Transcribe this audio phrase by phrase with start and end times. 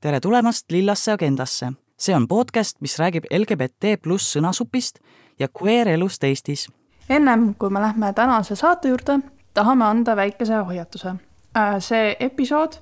[0.00, 1.72] tere tulemast Lillasse agendasse.
[1.98, 4.98] see on podcast, mis räägib LGBT pluss sõnasupist
[5.38, 6.68] ja queer-elust Eestis.
[7.08, 9.18] ennem kui me lähme tänase saate juurde,
[9.54, 11.08] tahame anda väikese hoiatuse.
[11.08, 12.72] Äh, see episood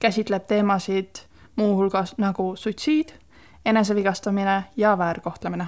[0.00, 1.24] käsitleb teemasid
[1.56, 3.08] muuhulgas nagu suitsiid,
[3.64, 5.66] enesevigastamine ja väärkohtlemine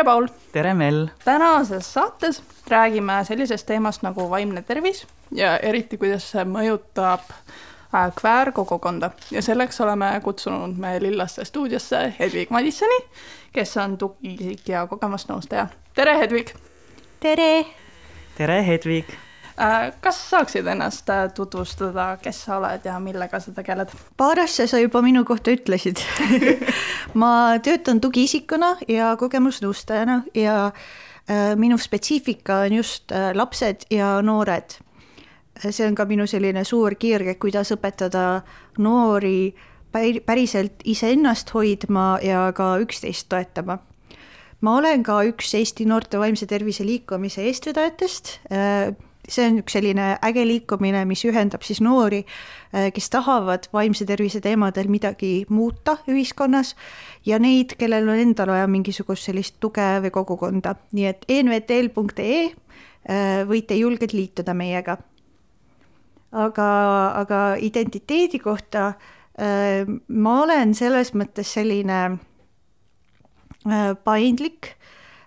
[0.00, 0.28] tere, Paul!
[0.52, 1.08] tere, Mel!
[1.24, 9.10] tänases saates räägime sellisest teemast nagu vaimne tervis ja eriti, kuidas see mõjutab äh, kväärkogukonda
[9.30, 13.00] ja selleks oleme kutsunud me Lillaste stuudiosse Hedvig Madissoni,
[13.52, 15.66] kes on tugiisik ja kogemusnõustaja.
[15.94, 16.54] tere, Hedvig!
[17.20, 17.66] tere!
[18.38, 19.29] tere, Hedvig!
[19.58, 23.90] Äh, kas saaksid ennast äh, tutvustada, kes sa oled ja millega sa tegeled?
[24.16, 26.00] paar asja sa juba minu kohta ütlesid
[27.20, 34.78] ma töötan tugiisikuna ja kogemusnõustajana ja äh, minu spetsiifika on just lapsed ja noored.
[35.60, 38.42] see on ka minu selline suur kirg, et kuidas õpetada
[38.78, 39.52] noori
[39.92, 43.80] päriselt iseennast hoidma ja ka üksteist toetama
[44.60, 48.38] ma olen ka üks Eesti noorte vaimse tervise liikumise eestvedajatest
[49.30, 52.22] see on üks selline äge liikumine, mis ühendab siis noori,
[52.74, 56.74] äh, kes tahavad vaimse tervise teemadel midagi muuta ühiskonnas
[57.26, 63.44] ja neid, kellel on endal vaja mingisugust sellist tuge või kogukonda, nii et envtl.ee äh,
[63.48, 64.98] võite julgelt liituda meiega.
[66.32, 66.66] aga,
[67.18, 72.18] aga identiteedi kohta äh, ma olen selles mõttes selline
[74.04, 74.70] paindlik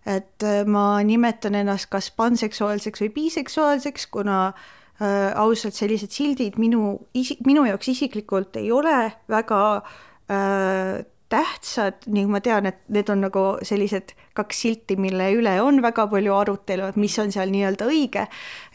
[0.05, 6.97] et äh, ma nimetan ennast kas panseksuaalseks või biseksuaalseks, kuna äh, ausalt sellised sildid minu
[7.15, 8.97] isi-, minu jaoks isiklikult ei ole
[9.31, 15.53] väga äh, tähtsad ning ma tean, et need on nagu sellised kaks silti, mille üle
[15.61, 18.27] on väga palju arutelu, et mis on seal nii-öelda õige.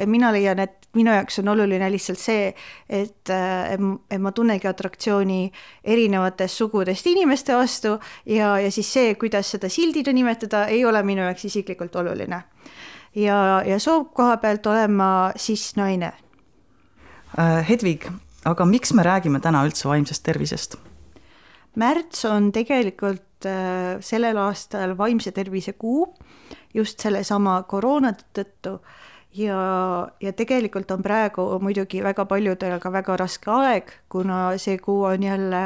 [0.06, 2.50] mina leian, et minu jaoks on oluline lihtsalt see,
[2.88, 5.41] et, et ma tunnegi atraktsiooni
[5.84, 11.22] erinevatest sugudest inimeste vastu ja, ja siis see, kuidas seda sildina nimetada, ei ole minu
[11.26, 12.42] jaoks isiklikult oluline.
[13.14, 16.12] ja, ja soo koha pealt olen ma siis naine
[17.38, 17.62] äh,.
[17.68, 18.10] Hedvig,
[18.44, 20.78] aga miks me räägime täna üldse vaimsest tervisest?
[21.76, 26.06] Märts on tegelikult äh, sellel aastal vaimse tervise kuu
[26.74, 28.78] just sellesama koroona tõttu.
[29.38, 35.02] Ja, ja tegelikult on praegu muidugi väga paljudel ka väga raske aeg, kuna see kuu
[35.10, 35.60] on jälle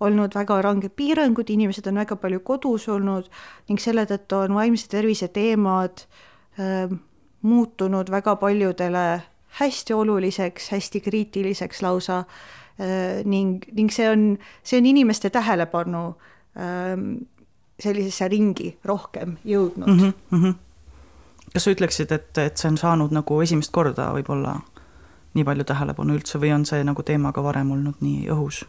[0.00, 3.28] olnud väga ranged piirangud, inimesed on väga palju kodus olnud
[3.68, 6.06] ning selle tõttu on vaimse tervise teemad
[6.58, 6.90] äh,
[7.44, 9.04] muutunud väga paljudele
[9.60, 12.18] hästi oluliseks, hästi kriitiliseks lausa.
[12.18, 12.63] äh,
[13.24, 16.04] ning, ning see on, see on inimeste tähelepanu
[16.58, 16.96] äh,
[17.80, 19.98] sellisesse ringi rohkem jõudnud mm.
[19.98, 20.60] -hmm, mm -hmm
[21.54, 24.56] kas sa ütleksid, et, et see on saanud nagu esimest korda võib-olla
[25.34, 28.64] nii palju tähelepanu üldse või on see nagu teema ka varem olnud nii õhus?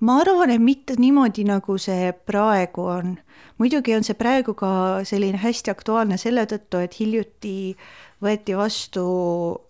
[0.00, 3.18] Ma arvan, et mitte niimoodi, nagu see praegu on.
[3.60, 4.70] muidugi on see praegu ka
[5.04, 7.76] selline hästi aktuaalne selle tõttu, et hiljuti
[8.20, 9.04] võeti vastu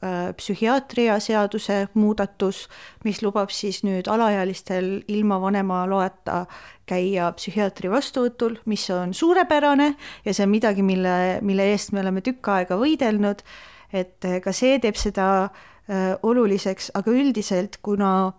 [0.03, 2.65] äh, psühhiaatria seaduse muudatus,
[3.07, 6.45] mis lubab siis nüüd alaealistel ilma vanema loeta
[6.91, 9.93] käia psühhiaatri vastuvõtul, mis on suurepärane
[10.25, 13.45] ja see on midagi, mille, mille eest me oleme tükk aega võidelnud,
[13.93, 18.33] et äh, ka see teeb seda äh, oluliseks, aga üldiselt, kuna,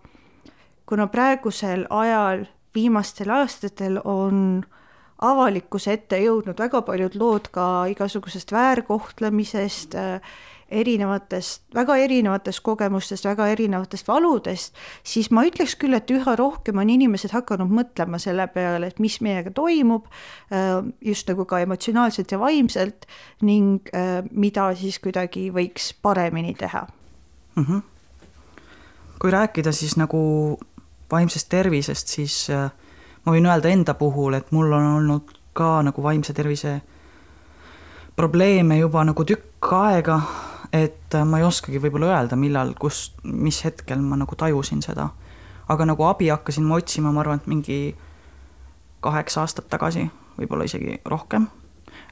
[0.86, 4.64] kuna praegusel ajal, viimastel aastatel on
[5.22, 10.34] avalikkuse ette jõudnud väga paljud lood ka igasugusest väärkohtlemisest, äh,
[10.72, 16.90] erinevatest, väga erinevatest kogemustest, väga erinevatest valudest, siis ma ütleks küll, et üha rohkem on
[16.90, 20.08] inimesed hakanud mõtlema selle peale, et mis meiega toimub,
[20.50, 23.06] äh, just nagu ka emotsionaalselt ja vaimselt
[23.44, 26.86] ning äh, mida siis kuidagi võiks paremini teha
[27.56, 27.64] mm.
[27.64, 27.82] -hmm.
[29.20, 30.58] kui rääkida siis nagu
[31.12, 32.70] vaimsest tervisest, siis äh,
[33.24, 36.80] ma võin öelda enda puhul, et mul on olnud ka nagu vaimse tervise
[38.16, 40.20] probleeme juba nagu tükk aega,
[40.72, 45.10] et ma ei oskagi võib-olla öelda, millal, kus, mis hetkel ma nagu tajusin seda.
[45.68, 47.96] aga nagu abi hakkasin ma otsima, ma arvan, et mingi
[49.00, 51.46] kaheksa aastat tagasi, võib-olla isegi rohkem.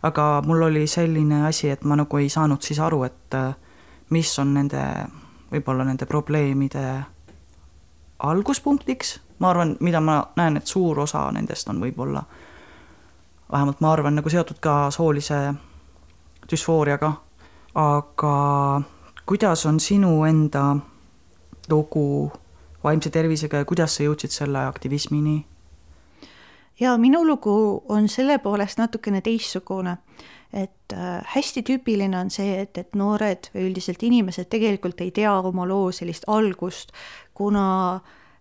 [0.02, 3.36] aga mul oli selline asi, et ma nagu ei saanud siis aru, et
[4.10, 4.84] mis on nende,
[5.52, 7.04] võib-olla nende probleemide
[8.22, 9.20] alguspunktiks.
[9.38, 12.22] Ma arvan, mida ma näen, et suur osa nendest on võib-olla,
[13.52, 15.54] vähemalt ma arvan, nagu seotud ka soolise
[16.50, 17.12] düsfooriaga,
[17.74, 18.34] aga
[19.26, 20.76] kuidas on sinu enda
[21.70, 22.32] lugu
[22.84, 25.44] vaimse tervisega ja kuidas sa jõudsid selle aktivismini?
[26.80, 29.98] ja minu lugu on selle poolest natukene teistsugune,
[30.52, 35.34] et äh, hästi tüüpiline on see, et, et noored või üldiselt inimesed tegelikult ei tea
[35.38, 36.94] oma loo sellist algust,
[37.40, 38.00] kuna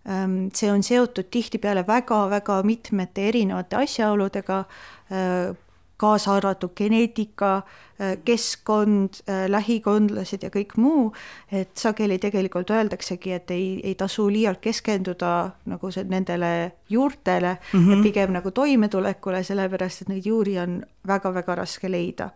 [0.09, 5.55] ähm, see on seotud tihtipeale väga-väga mitmete erinevate asjaoludega äh,,
[5.99, 11.09] kaasa arvatud geneetika, äh, keskkond, äh, lähikondlased ja kõik muu,
[11.51, 15.33] et sageli tegelikult öeldaksegi, et ei, ei tasu liialt keskenduda
[15.71, 16.53] nagu see nendele
[16.89, 18.03] juurtele mm, -hmm.
[18.03, 22.29] pigem nagu toimetulekule, sellepärast et neid juuri on väga-väga raske leida.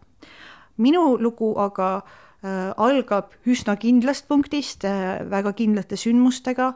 [0.78, 6.74] minu lugu aga äh, algab üsna kindlast punktist äh,, väga kindlate sündmustega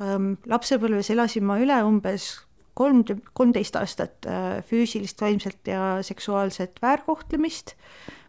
[0.00, 0.38] ähm,.
[0.48, 2.30] lapsepõlves elasin ma üle umbes
[2.74, 3.04] kolm,
[3.36, 7.74] kolmteist aastat äh, füüsilist, vaimset ja seksuaalset väärkohtlemist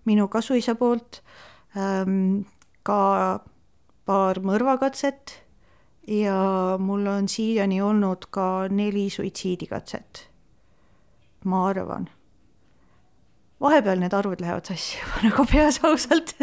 [0.05, 1.21] minu kasuisa poolt,
[1.77, 2.43] ähm,
[2.83, 3.43] ka
[4.05, 5.37] paar mõrvakatset
[6.11, 10.25] ja mul on siiani olnud ka neli suitsiidikatset,
[11.47, 12.09] ma arvan
[13.63, 16.33] vahepeal need arvud lähevad sassi juba nagu peas ausalt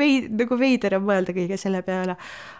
[0.00, 2.16] veid-, nagu veider on mõelda kõige selle peale.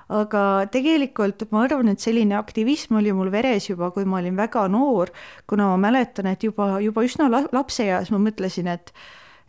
[0.08, 4.66] aga tegelikult ma arvan, et selline aktivism oli mul veres juba, kui ma olin väga
[4.72, 5.12] noor,
[5.50, 8.94] kuna ma mäletan, et juba, juba üsna lapseeas ma mõtlesin, et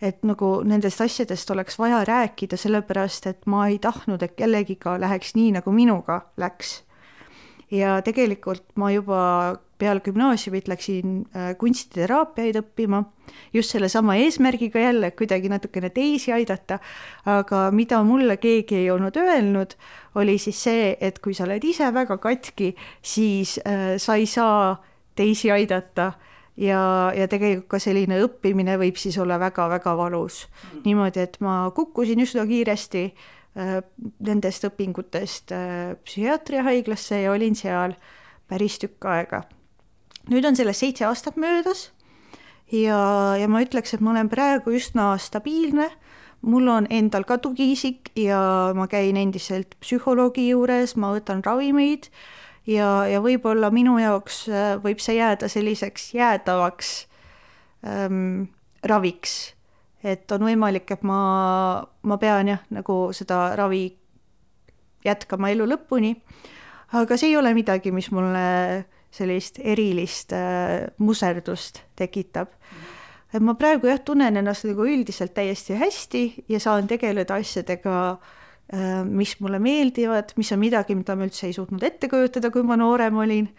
[0.03, 5.35] et nagu nendest asjadest oleks vaja rääkida, sellepärast et ma ei tahtnud, et kellegiga läheks
[5.37, 6.81] nii, nagu minuga läks.
[7.71, 9.21] Ja tegelikult ma juba
[9.77, 13.01] peale gümnaasiumit läksin äh, kunstiteraapiaid õppima.
[13.53, 16.79] Just sellesama eesmärgiga jälle kuidagi natukene teisi aidata,
[17.25, 19.75] aga mida mulle keegi ei olnud öelnud,
[20.15, 22.71] oli siis see, et kui sa oled ise väga katki,
[23.01, 24.77] siis äh, sa ei saa
[25.15, 26.13] teisi aidata.
[26.55, 30.45] Ja, ja tegelikult ka selline õppimine võib siis olla väga-väga valus.
[30.85, 33.09] niimoodi, et ma kukkusin üsna kiiresti
[33.55, 37.95] nendest õpingutest äh, psühhiaatriahaiglasse ja olin seal
[38.51, 39.45] päris tükk aega
[40.31, 41.89] nüüd on sellest seitse aastat möödas
[42.71, 42.99] ja,
[43.39, 45.89] ja ma ütleks, et ma olen praegu üsna stabiilne,
[46.45, 52.09] mul on endal ka tugiisik ja ma käin endiselt psühholoogi juures, ma võtan ravimeid
[52.69, 56.95] ja, ja võib-olla minu jaoks äh, võib see jääda selliseks jäädavaks
[57.85, 58.49] ähm,
[58.83, 59.54] raviks.
[60.05, 61.19] Et on võimalik, et ma,
[62.05, 63.87] ma pean jah, nagu seda ravi
[65.05, 66.13] jätkama elu lõpuni,
[66.97, 68.85] aga see ei ole midagi, mis mulle
[69.15, 72.53] sellist erilist äh, muserdust tekitab
[73.35, 77.95] et ma praegu jah, tunnen ennast nagu üldiselt täiesti hästi ja saan tegeleda asjadega,
[78.73, 82.63] äh, mis mulle meeldivad, mis on midagi, mida ma üldse ei suutnud ette kujutada, kui
[82.63, 83.49] ma noorem olin.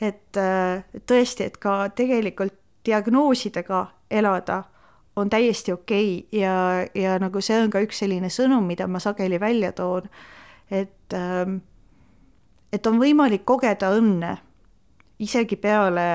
[0.00, 2.52] et äh, tõesti, et ka tegelikult
[2.84, 4.58] diagnoosidega elada
[5.16, 9.00] on täiesti okei okay ja, ja nagu see on ka üks selline sõnum, mida ma
[9.00, 10.08] sageli välja toon,
[10.70, 11.60] et ähm,
[12.72, 14.36] et on võimalik kogeda õnne
[15.22, 16.06] isegi peale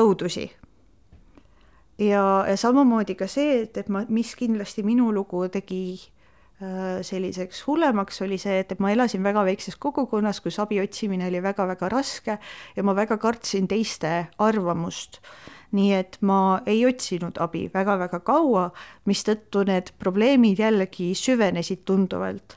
[0.00, 0.46] õudusi.
[1.98, 7.64] ja, ja samamoodi ka see, et, et ma, mis kindlasti minu lugu tegi äh, selliseks
[7.66, 11.90] hullemaks, oli see, et, et ma elasin väga väikses kogukonnas, kus abi otsimine oli väga-väga
[11.92, 12.38] raske
[12.76, 15.20] ja ma väga kartsin teiste arvamust.
[15.76, 18.70] Nii et ma ei otsinud abi väga-väga kaua,
[19.06, 22.56] mistõttu need probleemid jällegi süvenesid tunduvalt.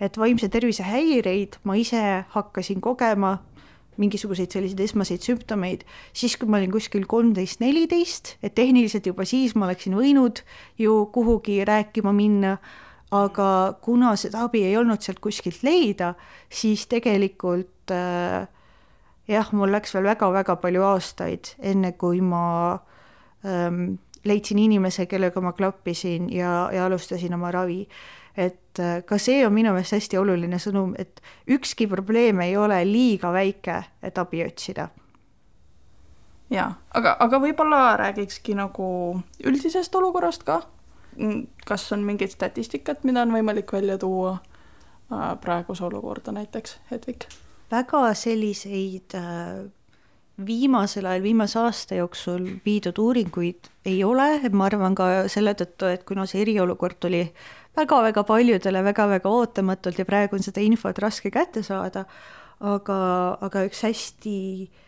[0.00, 3.38] et vaimse tervise häireid ma ise hakkasin kogema
[3.96, 9.54] mingisuguseid selliseid esmaseid sümptomeid, siis kui ma olin kuskil kolmteist, neliteist, et tehniliselt juba siis
[9.54, 10.42] ma oleksin võinud
[10.80, 12.56] ju kuhugi rääkima minna,
[13.14, 13.48] aga
[13.84, 16.14] kuna seda abi ei olnud sealt kuskilt leida,
[16.50, 18.48] siis tegelikult äh,
[19.28, 22.78] jah, mul läks veel väga-väga palju aastaid, enne kui ma
[23.44, 27.84] ähm, leidsin inimese, kellega ma klappisin ja, ja alustasin oma ravi
[28.36, 32.80] et äh, ka see on minu meelest hästi oluline sõnum, et ükski probleem ei ole
[32.88, 34.88] liiga väike, et abi otsida.
[36.50, 38.86] jaa, aga, aga võib-olla räägikski nagu
[39.44, 40.62] üldisest olukorrast ka.
[41.14, 47.28] Mm, kas on mingit statistikat, mida on võimalik välja tuua äh, praeguse olukorda näiteks, Hedvig?
[47.70, 49.64] Väga selliseid äh,
[50.46, 56.04] viimasel ajal, viimase aasta jooksul viidud uuringuid ei ole, ma arvan ka selle tõttu, et
[56.08, 57.22] kuna see eriolukord tuli
[57.76, 62.04] väga-väga paljudele väga-väga ootamatult ja praegu on seda infot raske kätte saada,
[62.60, 62.98] aga,
[63.46, 64.80] aga üks hästi äh,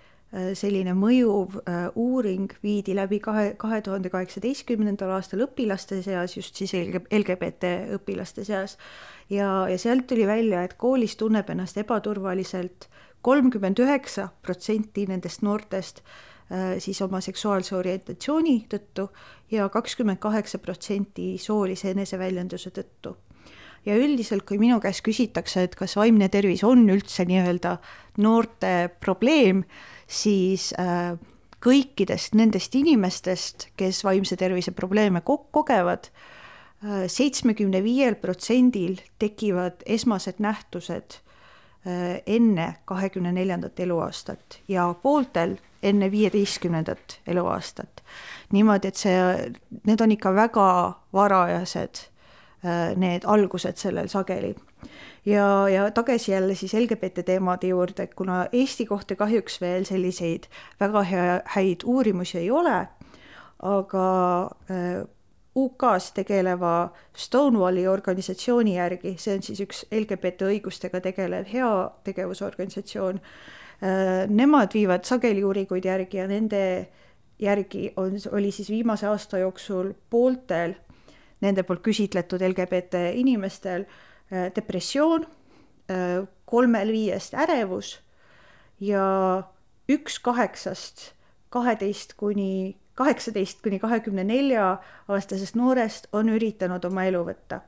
[0.59, 6.75] selline mõjuv äh, uuring viidi läbi kahe, kahe tuhande kaheksateistkümnendal aastal õpilaste seas, just siis
[6.75, 8.76] LGBT õpilaste seas,
[9.30, 12.88] ja, ja sealt tuli välja, et koolis tunneb ennast ebaturvaliselt
[13.26, 16.02] kolmkümmend üheksa protsenti nendest noortest
[16.52, 19.09] Äh, siis oma seksuaalse orientatsiooni tõttu
[19.50, 23.16] ja kakskümmend kaheksa protsenti soolise eneseväljenduse tõttu.
[23.87, 27.76] ja üldiselt, kui minu käest küsitakse, et kas vaimne tervis on üldse nii-öelda
[28.18, 29.64] noorte probleem,
[30.06, 31.16] siis äh,
[31.64, 40.42] kõikidest nendest inimestest, kes vaimse tervise probleeme ko kogevad, äh, seitsmekümne viiel protsendil tekivad esmased
[40.42, 48.02] nähtused äh, enne kahekümne neljandat eluaastat ja pooltel enne viieteistkümnendat eluaastat.
[48.52, 49.16] niimoodi, et see,
[49.86, 50.68] need on ikka väga
[51.12, 52.06] varajased,
[52.96, 54.54] need algused sellel sageli.
[55.26, 60.46] Ja, ja tagasi jälle siis LGBT teemade juurde, kuna Eesti kohta kahjuks veel selliseid
[60.80, 62.76] väga hea, häid uurimusi ei ole,
[63.62, 64.06] aga
[64.70, 65.02] äh,
[65.56, 74.76] UK-s tegeleva Stonewalli organisatsiooni järgi, see on siis üks LGBT õigustega tegelev heategevusorganisatsioon äh,, nemad
[74.76, 76.62] viivad sageli uuringuid järgi ja nende
[77.38, 80.76] järgi on, oli siis viimase aasta jooksul pooltel
[81.45, 85.26] nende poolt küsitletud LGBT inimestel äh, depressioon,
[85.90, 87.99] äh, kolmel viiest ärevus
[88.81, 89.05] ja
[89.90, 91.12] üks kaheksast
[91.57, 94.76] kaheteist kuni, kaheksateist kuni kahekümne nelja
[95.09, 97.61] aastasest noorest on üritanud oma elu võtta.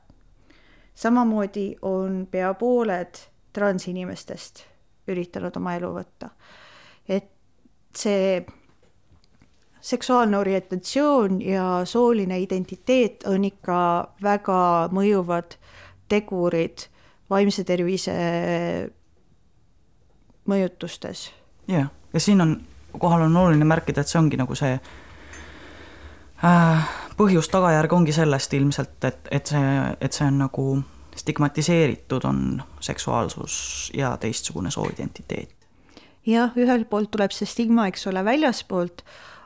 [0.95, 3.21] samamoodi on pea pooled
[3.53, 4.65] transinimestest
[5.07, 6.29] üritanud oma elu võtta.
[7.07, 7.31] et
[7.95, 8.45] see
[9.81, 13.79] seksuaalne orientatsioon ja sooline identiteet on ikka
[14.23, 15.55] väga mõjuvad
[16.09, 16.87] tegurid
[17.29, 18.15] vaimse tervise
[20.49, 21.31] mõjutustes.
[21.67, 22.61] jah, ja siin on,
[22.99, 24.79] kohal on oluline märkida, et see ongi nagu see
[26.43, 30.65] äh, põhjus-tagajärg ongi sellest ilmselt, et, et see, et see on nagu
[31.19, 35.55] stigmatiseeritud on seksuaalsus ja teistsugune sooidentiteet.
[36.25, 39.03] jah, ühelt poolt tuleb see stigma, eks ole, väljaspoolt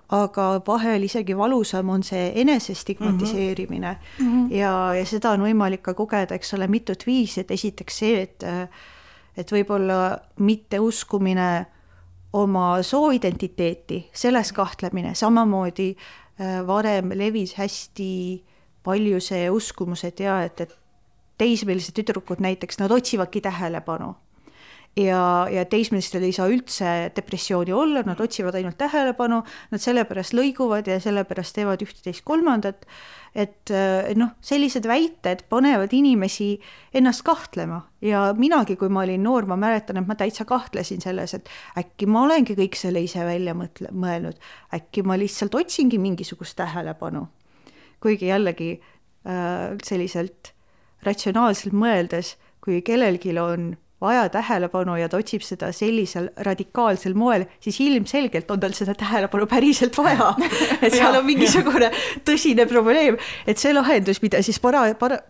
[0.10, 3.98] aga vahel isegi valusam on see enesestigmatiseerimine.
[4.20, 4.56] Mm -hmm.
[4.56, 8.44] ja, ja seda on võimalik ka kogeda, eks ole, mitut viisi, et esiteks see, et
[9.38, 11.66] et võib-olla mitteuskumine
[12.34, 18.44] oma sooidentiteeti, selles kahtlemine, samamoodi äh, varem levis hästi
[18.84, 20.78] palju see uskumus, et jaa, et, et
[21.38, 24.16] teismelised tüdrukud näiteks, nad otsivadki tähelepanu
[25.00, 30.88] ja, ja teismelistel ei saa üldse depressiooni olla, nad otsivad ainult tähelepanu, nad sellepärast lõiguvad
[30.90, 32.86] ja sellepärast teevad üht-teist-kolmandat,
[33.34, 33.74] et
[34.20, 36.52] noh, sellised väited panevad inimesi
[36.94, 37.82] ennast kahtlema.
[38.06, 42.06] Ja minagi, kui ma olin noor, ma mäletan, et ma täitsa kahtlesin selles, et äkki
[42.06, 44.38] ma olengi kõik selle ise välja mõtle, mõelnud,
[44.78, 47.28] äkki ma lihtsalt otsingi mingisugust tähelepanu.
[48.04, 50.52] kuigi jällegi äh, selliselt
[51.04, 53.74] ratsionaalselt mõeldes, kui kellelgi on
[54.04, 59.48] vaja tähelepanu ja ta otsib seda sellisel radikaalsel moel, siis ilmselgelt on tal seda tähelepanu
[59.50, 60.34] päriselt vaja.
[60.86, 61.92] et seal on mingisugune
[62.28, 65.24] tõsine probleem, et see lahendus, mida siis para-, para-,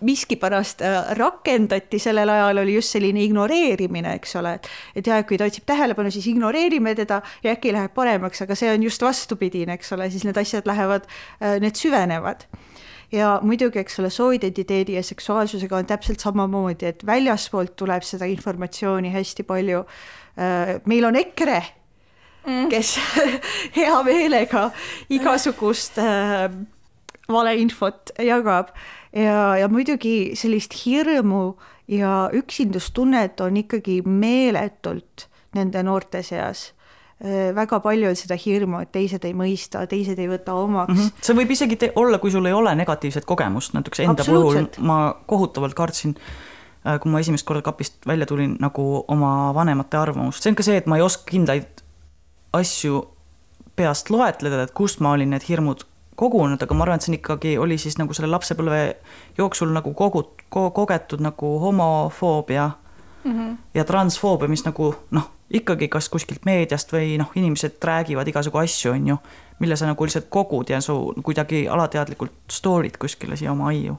[0.00, 5.38] miskipärast äh, rakendati sellel ajal, oli just selline ignoreerimine, eks ole, et et jah, kui
[5.40, 9.76] ta otsib tähelepanu, siis ignoreerime teda ja äkki läheb paremaks, aga see on just vastupidine,
[9.78, 11.08] eks ole, siis need asjad lähevad,
[11.40, 12.46] äh, need süvenevad
[13.12, 19.12] ja muidugi, eks ole, sooidentiteedi ja seksuaalsusega on täpselt samamoodi, et väljaspoolt tuleb seda informatsiooni
[19.14, 19.84] hästi palju.
[20.36, 21.62] Äh, meil on EKRE
[22.46, 22.96] mm., kes
[23.78, 24.70] hea meelega
[25.10, 26.50] igasugust äh,
[27.28, 28.74] valeinfot jagab
[29.12, 31.56] ja, ja muidugi sellist hirmu
[31.88, 36.72] ja üksindustunnet on ikkagi meeletult nende noorte seas
[37.54, 40.98] väga palju on seda hirmu, et teised ei mõista, teised ei võta omaks mm.
[40.98, 41.24] -hmm.
[41.24, 45.74] see võib isegi olla, kui sul ei ole negatiivset kogemust, näiteks enda puhul ma kohutavalt
[45.74, 46.16] kartsin,
[46.86, 50.62] äh, kui ma esimest korda kapist välja tulin, nagu oma vanemate arvamust, see on ka
[50.62, 51.80] see, et ma ei oska kindlaid
[52.52, 53.06] asju
[53.76, 57.18] peast loetleda, et kust ma olin need hirmud kogunud, aga ma arvan, et see on
[57.18, 58.82] ikkagi, oli siis nagu selle lapsepõlve
[59.38, 62.70] jooksul nagu kogu, kogetud nagu homofoobia
[63.24, 63.56] mm -hmm.
[63.74, 68.92] ja transfoobia, mis nagu noh ikkagi kas kuskilt meediast või noh, inimesed räägivad igasugu asju,
[68.92, 69.18] on ju,
[69.62, 73.96] mille sa nagu lihtsalt kogud ja su kuidagi alateadlikult store'id kuskile siia oma aiu.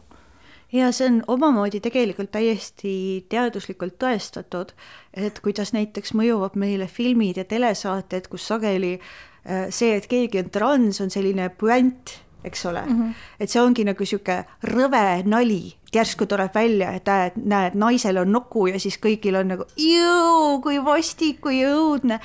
[0.72, 4.75] ja see on omamoodi tegelikult täiesti teaduslikult tõestatud,
[5.13, 10.50] et kuidas näiteks mõjuvad meile filmid ja telesaated, kus sageli äh, see, et keegi on
[10.51, 13.01] trans, on selline puänt eks ole mm.
[13.01, 13.13] -hmm.
[13.39, 18.32] et see ongi nagu sihuke rõve nali, järsku tuleb välja, et näed, näed, naisel on
[18.32, 22.20] nuku ja siis kõigil on nagu jõu, kui vastik, kui õudne.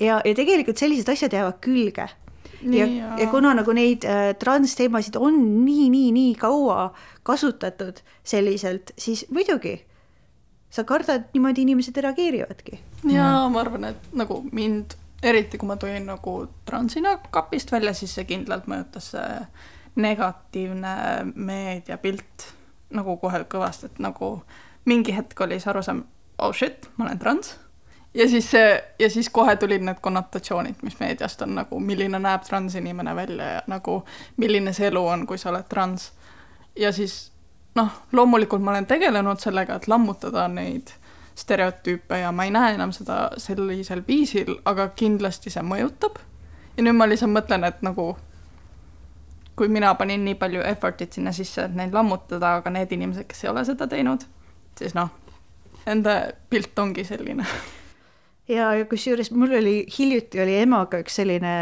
[0.00, 2.08] ja, ja tegelikult sellised asjad jäävad külge.
[2.64, 2.86] ja,
[3.18, 6.92] ja kuna nagu neid äh, transteemasid on nii, nii, nii kaua
[7.22, 9.78] kasutatud selliselt, siis muidugi
[10.74, 12.80] sa kardad, niimoodi inimesed reageerivadki.
[13.12, 16.34] ja ma arvan, et nagu mind eriti kui ma tulin nagu
[16.66, 19.38] transina kapist välja, siis see kindlalt mõjutas see
[19.94, 20.96] negatiivne
[21.34, 22.48] meediapilt
[22.94, 24.36] nagu kohe kõvasti, et nagu
[24.84, 26.04] mingi hetk oli see arusaam,
[26.38, 27.54] oh shit, ma olen trans
[28.14, 32.42] ja siis see, ja siis kohe tulid need konnotatsioonid, mis meediast on nagu, milline näeb
[32.46, 34.02] transinimene välja ja nagu
[34.36, 36.12] milline see elu on, kui sa oled trans.
[36.76, 37.32] ja siis
[37.74, 40.94] noh, loomulikult ma olen tegelenud sellega, et lammutada neid
[41.34, 46.20] stereotüüpe ja ma ei näe enam seda sellisel viisil, aga kindlasti see mõjutab.
[46.76, 48.14] ja nüüd ma lihtsalt mõtlen, et nagu
[49.56, 53.44] kui mina panin nii palju effort'it sinna sisse, et neid lammutada, aga need inimesed, kes
[53.44, 54.26] ei ole seda teinud,
[54.78, 55.12] siis noh,
[55.86, 56.18] nende
[56.50, 57.46] pilt ongi selline.
[58.50, 61.52] Ja, kusjuures mul oli hiljuti oli emaga üks selline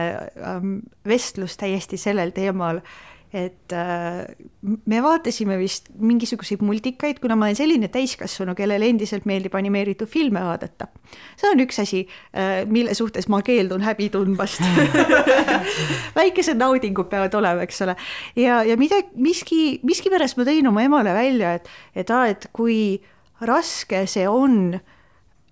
[0.43, 2.81] ähm, vestlus täiesti sellel teemal,
[3.33, 4.27] et äh,
[4.61, 10.43] me vaatasime vist mingisuguseid multikaid, kuna ma olen selline täiskasvanu, kellele endiselt meeldib animeeritud filme
[10.45, 10.91] vaadata.
[11.41, 14.61] see on üks asi äh,, mille suhtes ma keeldun häbi tundmast
[16.21, 17.97] väikesed naudingud peavad olema, eks ole.
[18.37, 23.01] ja, ja mida, miski, miskipärast ma tõin oma emale välja, et, et aa, et kui
[23.41, 24.77] raske see on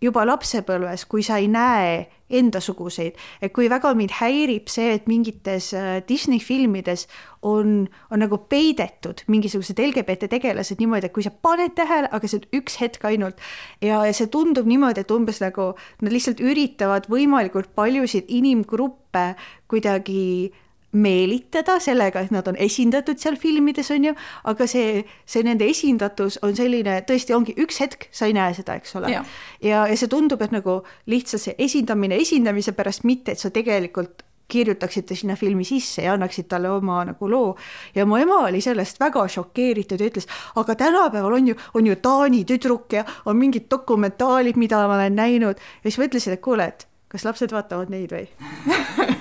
[0.05, 5.73] juba lapsepõlves, kui sa ei näe endasuguseid, et kui väga mind häirib see, et mingites
[5.77, 7.07] äh, Disney filmides
[7.43, 12.41] on, on nagu peidetud mingisugused LGBT tegelased niimoodi, et kui sa paned tähele, aga see
[12.41, 13.41] on üks hetk ainult
[13.81, 15.73] ja, ja see tundub niimoodi, et umbes nagu
[16.03, 19.31] nad lihtsalt üritavad võimalikult paljusid inimgruppe
[19.71, 20.51] kuidagi
[20.93, 24.15] meelitada sellega, et nad on esindatud seal filmides, on ju,
[24.51, 28.79] aga see, see nende esindatus on selline, tõesti ongi üks hetk, sa ei näe seda,
[28.81, 29.13] eks ole.
[29.15, 29.23] ja,
[29.63, 30.81] ja, ja see tundub, et nagu
[31.11, 36.49] lihtsalt see esindamine esindamise pärast, mitte et sa tegelikult kirjutaksite sinna filmi sisse ja annaksid
[36.51, 37.57] talle oma nagu loo.
[37.95, 41.97] ja mu ema oli sellest väga šokeeritud ja ütles, aga tänapäeval on ju, on ju
[41.97, 45.57] Taani tüdruk ja on mingid dokumentaalid, mida ma olen näinud.
[45.57, 48.27] ja siis ma ütlesin, et kuule, et kas lapsed vaatavad neid või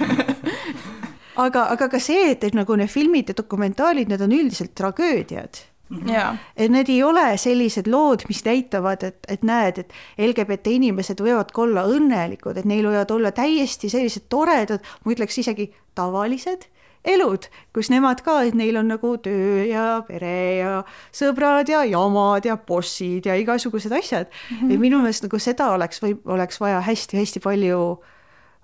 [1.39, 5.65] aga, aga ka see, et, et nagu need filmid ja dokumentaalid, need on üldiselt tragöödiad
[5.89, 6.35] Yeah.
[6.53, 11.49] et need ei ole sellised lood, mis näitavad, et, et näed, et LGBT inimesed võivad
[11.49, 16.67] ka olla õnnelikud, et neil võivad olla täiesti sellised toredad, ma ütleks isegi tavalised
[17.09, 20.75] elud, kus nemad ka, et neil on nagu töö ja pere ja
[21.15, 24.55] sõbrad ja jamad ja bossid ja igasugused asjad mm.
[24.59, 24.73] -hmm.
[24.73, 28.18] et minu meelest nagu seda oleks või oleks vaja hästi-hästi palju äh,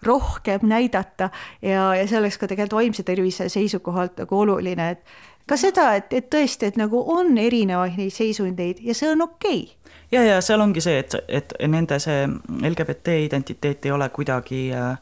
[0.06, 1.30] rohkem näidata
[1.62, 6.14] ja, ja see oleks ka tegelikult vaimse tervise seisukohalt nagu oluline, et ka seda, et,
[6.14, 9.98] et tõesti, et nagu on erinevaid neid seisundeid ja see on okei okay.
[10.12, 12.26] ja, ja seal ongi see, et, et nende see
[12.62, 14.96] LGBT identiteet ei ole kuidagi äh,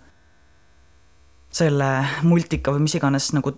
[1.54, 1.92] selle
[2.24, 3.54] multika või mis iganes nagu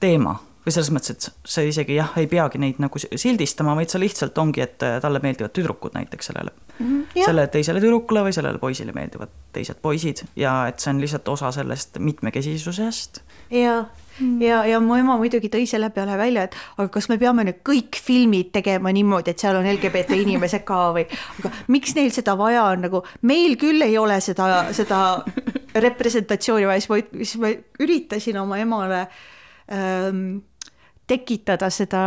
[0.00, 4.00] teema või selles mõttes, et sa isegi jah, ei peagi neid nagu sildistama, vaid sa
[4.00, 6.52] lihtsalt ongi, et äh, talle meeldivad tüdrukud näiteks sellele.
[6.78, 11.00] Mm, -hmm, sellele teisele tüdrukule või sellele poisile meeldivad teised poisid ja et see on
[11.00, 13.22] lihtsalt osa sellest mitmekesisusest.
[13.50, 13.84] ja
[14.20, 17.44] mm., ja, ja mu ema muidugi tõi selle peale välja, et aga kas me peame
[17.48, 21.06] nüüd kõik filmid tegema niimoodi, et seal on LGBT inimesed ka või,
[21.40, 25.00] aga miks neil seda vaja on, nagu meil küll ei ole seda, seda
[25.74, 29.06] representatsiooni vaja, siis ma, siis ma üritasin oma emale
[29.72, 30.38] ähm,
[31.08, 32.00] tekitada seda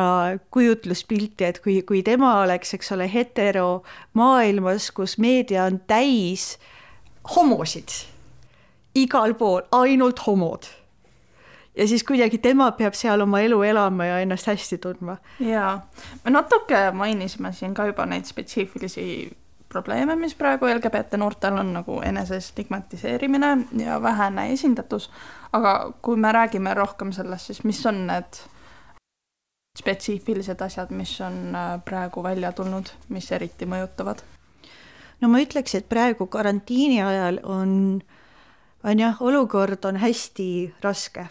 [0.54, 3.82] kujutluspilti, et kui, kui tema oleks, eks ole, hetero
[4.18, 6.56] maailmas, kus meedia on täis
[7.36, 7.98] homosid,
[8.96, 10.70] igal pool ainult homod.
[11.76, 15.18] ja siis kuidagi tema peab seal oma elu elama ja ennast hästi tundma.
[15.40, 15.88] jaa,
[16.24, 19.38] me natuke mainisime siin ka juba neid spetsiifilisi
[19.72, 25.10] probleeme, mis praegu LGBT noortel on nagu enese stigmatiseerimine ja vähene esindatus,
[25.54, 28.42] aga kui me räägime rohkem sellest, siis mis on need
[29.80, 34.24] spetsiifilised asjad, mis on äh, praegu välja tulnud, mis eriti mõjutavad?
[35.22, 38.02] no ma ütleks, et praegu karantiini ajal on,
[38.84, 41.28] on jah, olukord on hästi raske.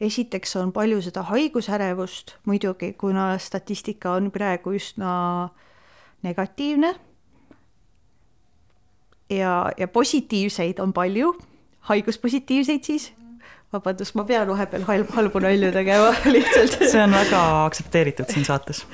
[0.00, 5.48] esiteks on palju seda haigusärevust muidugi, kuna statistika on praegu üsna
[6.22, 6.94] negatiivne.
[9.30, 11.32] ja, ja positiivseid on palju,
[11.88, 13.12] haiguspositiivseid siis
[13.72, 16.78] vabandust, ma pean vahepeal halb, halbu nalju tegema lihtsalt.
[16.88, 18.84] see on väga aktsepteeritud siin saates.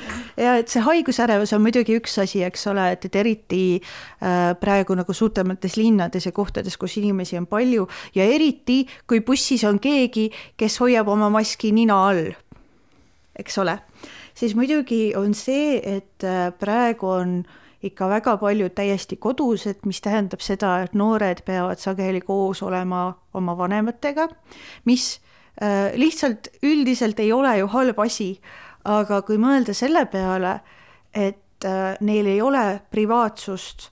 [0.40, 4.98] ja et see haigusärevus on muidugi üks asi, eks ole, et, et eriti äh, praegu
[4.98, 7.86] nagu suurtemates linnades ja kohtades, kus inimesi on palju
[8.18, 12.32] ja eriti, kui bussis on keegi, kes hoiab oma maski nina all,
[13.38, 13.78] eks ole,
[14.34, 20.00] siis muidugi on see, et äh, praegu on äh, ikka väga paljud täiesti kodused, mis
[20.04, 24.28] tähendab seda, et noored peavad sageli koos olema oma vanematega,
[24.88, 25.20] mis
[25.62, 28.30] äh, lihtsalt üldiselt ei ole ju halb asi,
[28.84, 30.58] aga kui mõelda selle peale,
[31.14, 33.90] et äh, neil ei ole privaatsust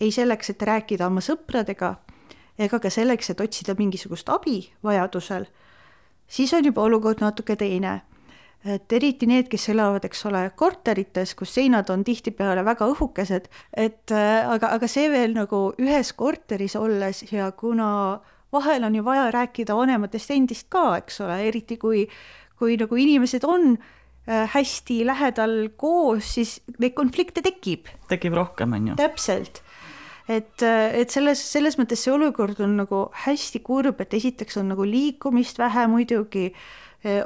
[0.00, 1.94] ei selleks, et rääkida oma sõpradega,
[2.58, 5.44] ega ka selleks, et otsida mingisugust abi vajadusel,
[6.28, 8.00] siis on juba olukord natuke teine
[8.64, 14.12] et eriti need, kes elavad, eks ole, korterites, kus seinad on tihtipeale väga õhukesed, et
[14.12, 18.20] äh, aga, aga see veel nagu ühes korteris olles ja kuna
[18.52, 22.04] vahel on ju vaja rääkida vanematest endist ka, eks ole, eriti kui,
[22.60, 27.88] kui nagu inimesed on äh, hästi lähedal koos, siis neid konflikte tekib.
[28.12, 29.00] tekib rohkem, on ju.
[29.00, 29.62] täpselt
[30.30, 34.84] et, et selles, selles mõttes see olukord on nagu hästi kurb, et esiteks on nagu
[34.86, 36.50] liikumist vähe muidugi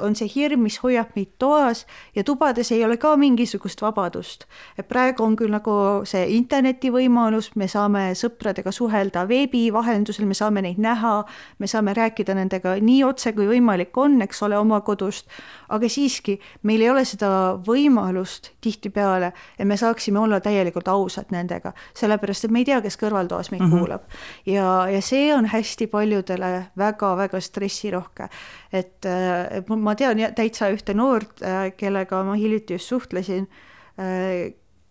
[0.01, 1.85] on see hirm, mis hoiab meid toas
[2.15, 4.45] ja tubades ei ole ka mingisugust vabadust.
[4.77, 10.33] et praegu on küll nagu see interneti võimalus, me saame sõpradega suhelda veebi vahendusel, me
[10.33, 11.25] saame neid näha,
[11.59, 15.27] me saame rääkida nendega nii otse kui võimalik on, eks ole, oma kodust,
[15.69, 17.29] aga siiski, meil ei ole seda
[17.65, 22.99] võimalust tihtipeale, et me saaksime olla täielikult ausad nendega, sellepärast et me ei tea, kes
[23.01, 23.79] kõrvaltoas meid mm -hmm.
[23.79, 24.03] kuulab.
[24.45, 28.29] ja, ja see on hästi paljudele väga-väga stressirohke,
[28.73, 29.05] et,
[29.51, 31.41] et ma tean täitsa ühte noort,
[31.77, 33.47] kellega ma hiljuti just suhtlesin,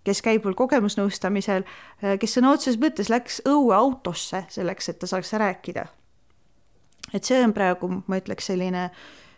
[0.05, 1.65] kes käib mul kogemusnõustamisel,
[2.21, 5.87] kes sõna otseses mõttes läks õue autosse selleks, et ta saaks rääkida.
[7.15, 8.91] et see on praegu, ma ütleks, selline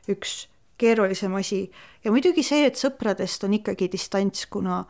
[0.09, 0.46] üks
[0.79, 1.67] keerulisem asi.
[2.05, 4.85] Ja muidugi see, et sõpradest on ikkagi distants, kuna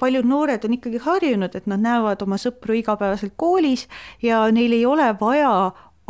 [0.00, 3.86] paljud noored on ikkagi harjunud, et nad näevad oma sõpru igapäevaselt koolis
[4.22, 5.52] ja neil ei ole vaja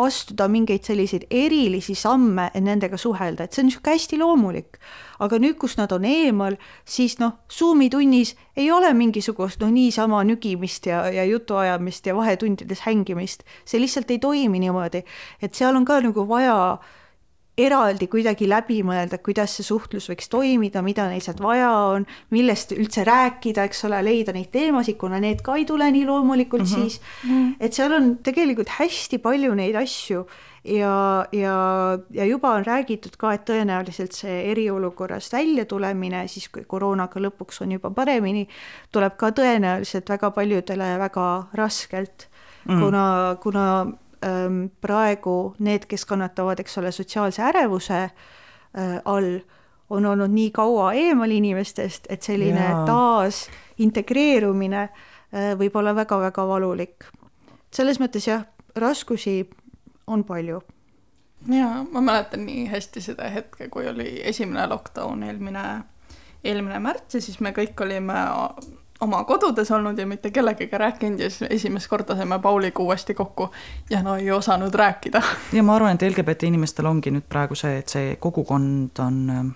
[0.01, 4.79] astuda mingeid selliseid erilisi samme, et nendega suhelda, et see on niisugune hästi loomulik.
[5.21, 6.55] aga nüüd, kus nad on eemal,
[6.88, 12.87] siis noh, Zoomi tunnis ei ole mingisugust noh, niisama nügimist ja, ja jutuajamist ja vahetundides
[12.87, 15.05] hängimist, see lihtsalt ei toimi niimoodi,
[15.43, 17.00] et seal on ka nagu vaja äh,
[17.66, 22.75] eraldi kuidagi läbi mõelda, kuidas see suhtlus võiks toimida, mida neil sealt vaja on, millest
[22.77, 26.70] üldse rääkida, eks ole, leida neid teemasid, kuna need ka ei tule nii loomulikult mm
[26.70, 26.88] -hmm.
[26.88, 27.01] siis.
[27.25, 27.51] Mhm.
[27.61, 30.27] et seal on tegelikult hästi palju neid asju
[30.64, 31.57] ja, ja,
[32.11, 37.73] ja juba on räägitud ka, et tõenäoliselt see eriolukorrast väljatulemine, siis kui koroonaga lõpuks on
[37.73, 38.46] juba paremini,
[38.92, 42.29] tuleb ka tõenäoliselt väga paljudele väga raskelt
[42.64, 43.05] mm., kuna,
[43.42, 43.66] kuna
[44.81, 48.01] praegu need, kes kannatavad, eks ole, sotsiaalse ärevuse
[49.05, 49.39] all,
[49.91, 52.85] on olnud nii kaua eemal inimestest, et selline Jaa.
[52.87, 53.47] taas
[53.79, 54.89] integreerumine
[55.59, 57.05] võib olla väga-väga valulik.
[57.73, 58.45] selles mõttes jah,
[58.77, 59.51] raskusi
[60.07, 60.61] on palju.
[61.49, 65.65] jaa, ma mäletan nii hästi seda hetke, kui oli esimene lockdown eelmine,
[66.45, 68.15] eelmine märts ja siis me kõik olime
[69.01, 73.51] oma kodudes olnud ja mitte kellegagi rääkinud ja siis esimest korda saime Pauliga uuesti kokku
[73.91, 75.23] ja no ei osanud rääkida.
[75.53, 79.49] ja ma arvan, et LGBT inimestel ongi nüüd praegu see, et see kogukond on ähm,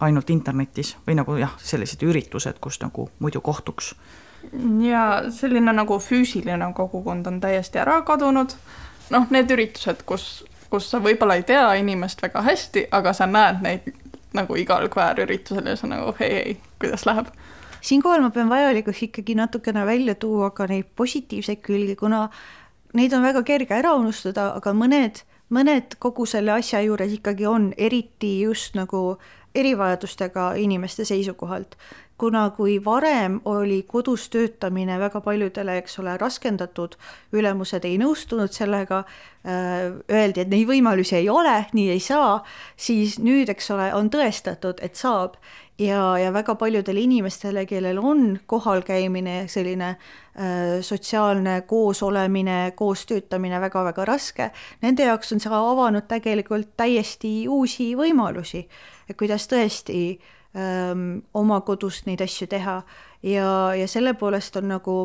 [0.00, 3.94] ainult internetis või nagu jah, sellised üritused, kus nagu muidu kohtuks.
[4.80, 8.54] ja selline nagu füüsiline kogukond on täiesti ära kadunud.
[9.10, 13.62] noh, need üritused, kus, kus sa võib-olla ei tea inimest väga hästi, aga sa näed
[13.62, 13.92] neid
[14.34, 17.26] nagu igal kväärüritusel ja sa nagu hei, hei, kuidas läheb
[17.84, 22.28] siinkohal ma pean vajalikuks ikkagi natukene välja tuua ka neid positiivseid külgi, kuna
[22.94, 27.72] neid on väga kerge ära unustada, aga mõned, mõned kogu selle asja juures ikkagi on,
[27.76, 29.18] eriti just nagu
[29.54, 31.76] erivajadustega inimeste seisukohalt.
[32.18, 36.94] Kuna kui varem oli kodus töötamine väga paljudele, eks ole, raskendatud,
[37.34, 39.02] ülemused ei nõustunud sellega,
[39.42, 42.38] äh, öeldi, et neid võimalusi ei ole, nii ei saa,
[42.76, 45.38] siis nüüd, eks ole, on tõestatud, et saab.
[45.74, 54.06] Ja, ja väga paljudele inimestele, kellel on kohalkäimine, selline äh, sotsiaalne koosolemine, koos töötamine väga-väga
[54.06, 54.52] raske,
[54.86, 58.62] nende jaoks on see avanud tegelikult täiesti uusi võimalusi,
[59.18, 62.76] kuidas tõesti ähm, oma kodust neid asju teha
[63.26, 64.96] ja, ja selle poolest on nagu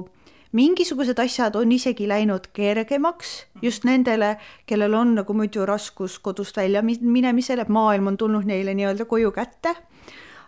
[0.54, 4.36] mingisugused asjad on isegi läinud kergemaks just nendele,
[4.70, 9.32] kellel on nagu muidu raskus kodust välja minemisel, et maailm on tulnud neile nii-öelda koju
[9.34, 9.74] kätte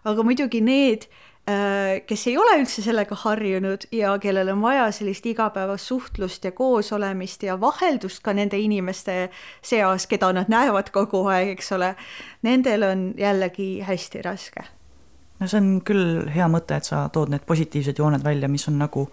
[0.08, 1.06] aga muidugi need,
[1.50, 6.54] äh, kes ei ole üldse sellega harjunud ja kellel on vaja sellist igapäevast suhtlust ja
[6.58, 9.30] koosolemist ja vaheldust ka nende inimeste
[9.62, 11.96] seas, keda nad näevad kogu aeg, eks ole,
[12.48, 14.70] nendel on jällegi hästi raske.
[15.41, 18.77] No see on küll hea mõte, et sa tood need positiivsed jooned välja, mis on
[18.82, 19.08] nagu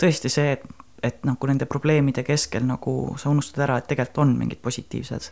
[0.00, 0.68] tõesti see, et
[1.02, 5.28] et nagu nende probleemide keskel nagu sa unustad ära, et tegelikult on mingid positiivsed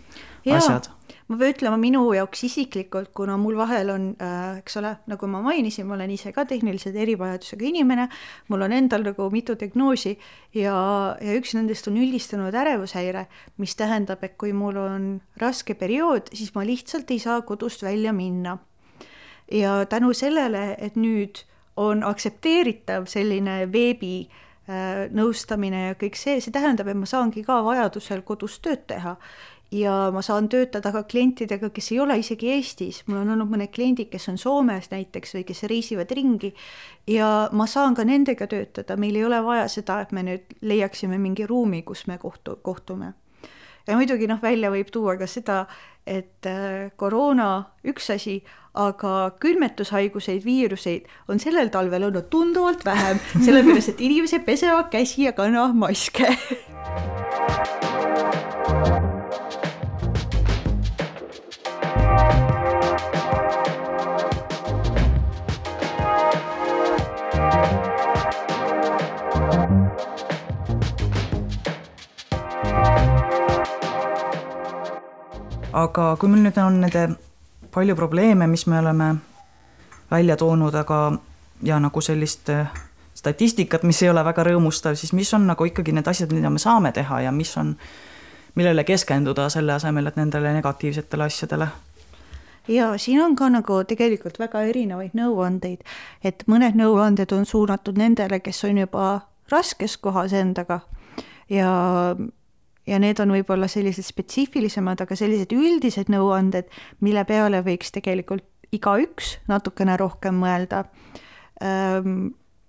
[0.46, 0.88] ja, asjad.
[1.27, 5.40] ma pean ütlema minu jaoks isiklikult, kuna mul vahel on äh,, eks ole, nagu ma
[5.42, 8.07] mainisin, ma olen ise ka tehnilise erivajadusega inimene,
[8.53, 10.14] mul on endal nagu mitu diagnoosi
[10.55, 10.77] ja,
[11.18, 13.27] ja üks nendest on üldistunud ärevushäire,
[13.62, 15.11] mis tähendab, et kui mul on
[15.42, 18.59] raske periood, siis ma lihtsalt ei saa kodust välja minna.
[19.53, 21.45] Ja tänu sellele, et nüüd
[21.77, 27.61] on aktsepteeritav selline veebi äh, nõustamine ja kõik see, see tähendab, et ma saangi ka
[27.67, 29.17] vajadusel kodus tööd teha.
[29.75, 33.73] Ja ma saan töötada ka klientidega, kes ei ole isegi Eestis, mul on olnud mõned
[33.75, 36.53] kliendid, kes on Soomes näiteks või kes reisivad ringi.
[37.11, 41.19] Ja ma saan ka nendega töötada, meil ei ole vaja seda, et me nüüd leiaksime
[41.19, 43.11] mingi ruumi, kus me kohtu, kohtume.
[43.87, 45.64] Ja muidugi noh, välja võib tuua ka seda,
[46.07, 47.51] et äh, koroona
[47.87, 48.40] üks asi,
[48.77, 55.35] aga külmetushaiguseid, viiruseid on sellel talvel olnud tunduvalt vähem, sellepärast et inimesed pesevad käsi ja
[55.37, 56.31] kannavad maske
[75.87, 77.07] aga kui meil nüüd on nende
[77.75, 79.14] palju probleeme, mis me oleme
[80.11, 81.01] välja toonud, aga
[81.62, 82.68] ja nagu sellist äh,
[83.14, 86.61] statistikat, mis ei ole väga rõõmustav, siis mis on nagu ikkagi need asjad, mida me
[86.62, 87.75] saame teha ja mis on,
[88.55, 91.68] millele keskenduda selle asemel, et nendele negatiivsetele asjadele?
[92.68, 95.85] ja siin on ka nagu tegelikult väga erinevaid nõuandeid,
[96.25, 99.07] et mõned nõuanded on suunatud nendele, kes on juba
[99.51, 100.81] raskes kohas endaga
[101.49, 101.70] ja
[102.87, 106.70] ja need on võib-olla sellised spetsiifilisemad, aga sellised üldised nõuanded,
[107.05, 110.85] mille peale võiks tegelikult igaüks natukene rohkem mõelda,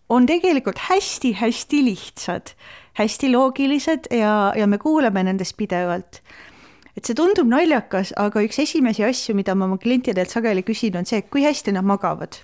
[0.09, 2.53] on tegelikult hästi-hästi lihtsad,
[2.99, 6.21] hästi loogilised ja, ja me kuuleme nendest pidevalt.
[6.97, 11.05] et see tundub naljakas, aga üks esimesi asju, mida ma oma klientidelt sageli küsin, on
[11.05, 12.39] see, kui hästi nad magavad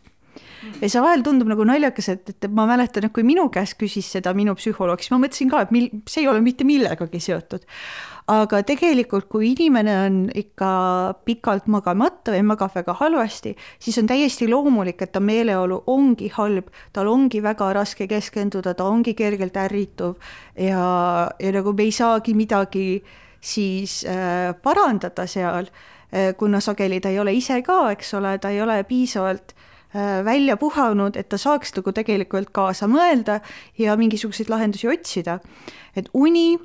[0.82, 4.10] ja see vahel tundub nagu naljakas, et, et ma mäletan, et kui minu käest küsis
[4.16, 7.66] seda minu psühholoog, siis ma mõtlesin ka, et mil-, see ei ole mitte millegagi seotud.
[8.34, 10.68] aga tegelikult, kui inimene on ikka
[11.28, 13.52] pikalt magamata või magab väga halvasti,
[13.84, 18.88] siis on täiesti loomulik, et ta meeleolu ongi halb, tal ongi väga raske keskenduda, ta
[18.88, 20.16] ongi kergelt ärrituv
[20.56, 20.86] ja,
[21.36, 23.04] ja nagu me ei saagi midagi
[23.44, 28.56] siis äh, parandada seal äh,, kuna sageli ta ei ole ise ka, eks ole, ta
[28.56, 29.52] ei ole piisavalt
[30.26, 33.40] välja puhanud, et ta saaks nagu tegelikult kaasa mõelda
[33.78, 35.40] ja mingisuguseid lahendusi otsida.
[35.96, 36.58] et uni,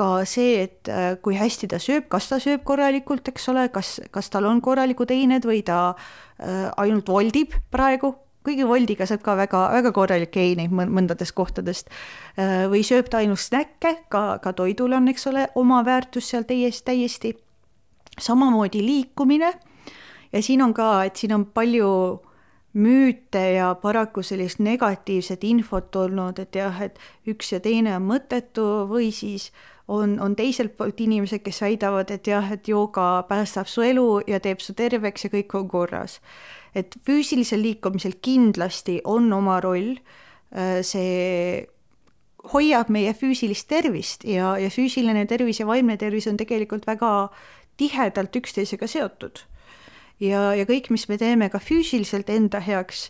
[0.00, 3.98] ka see, et äh, kui hästi ta sööb, kas ta sööb korralikult, eks ole, kas,
[4.14, 8.14] kas tal on korralikud eined või ta äh, ainult voldib praegu,
[8.46, 11.90] kuigi voldiga saab ka väga, väga korralikke eineid mõndadest kohtadest.
[12.72, 16.86] või sööb ta ainult snäkke, ka, ka toidul on, eks ole, oma väärtus seal täiesti,
[16.86, 17.34] täiesti.
[18.20, 19.52] samamoodi liikumine
[20.32, 21.90] ja siin on ka, et siin on palju
[22.72, 28.66] müüte ja paraku sellist negatiivset infot olnud, et jah, et üks ja teine on mõttetu
[28.90, 29.50] või siis
[29.90, 34.38] on, on teiselt poolt inimesed, kes väidavad, et jah, et jooga päästab su elu ja
[34.40, 36.20] teeb su terveks ja kõik on korras.
[36.74, 39.96] et füüsilisel liikumisel kindlasti on oma roll,
[40.54, 41.66] äh, see
[42.52, 47.28] hoiab meie füüsilist tervist ja, ja füüsiline tervis ja vaimne tervis on tegelikult väga
[47.76, 49.42] tihedalt üksteisega seotud
[50.20, 53.08] ja, ja kõik, mis me teeme ka füüsiliselt enda heaks,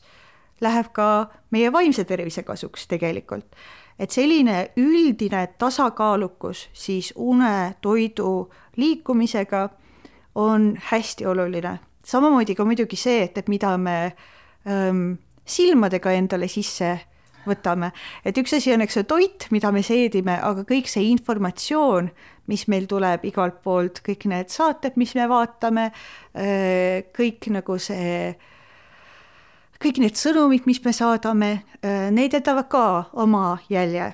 [0.60, 3.46] läheb ka meie vaimse tervise kasuks tegelikult.
[4.00, 9.68] et selline üldine tasakaalukus siis une, toidu, liikumisega
[10.34, 11.78] on hästi oluline.
[12.04, 14.12] samamoodi ka muidugi see, et, et mida me
[14.66, 17.00] ähm, silmadega endale sisse
[17.46, 17.90] võtame,
[18.24, 22.10] et üks asi on, eks ju, toit, mida me seedime, aga kõik see informatsioon,
[22.50, 25.90] mis meil tuleb igalt poolt, kõik need saated, mis me vaatame,
[26.34, 28.34] äh, kõik nagu see,
[29.80, 34.12] kõik need sõnumid, mis me saadame, äh, need jätavad ka oma jälje.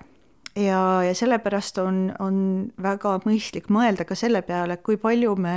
[0.57, 2.37] ja, ja sellepärast on, on
[2.81, 5.57] väga mõistlik mõelda ka selle peale, kui palju me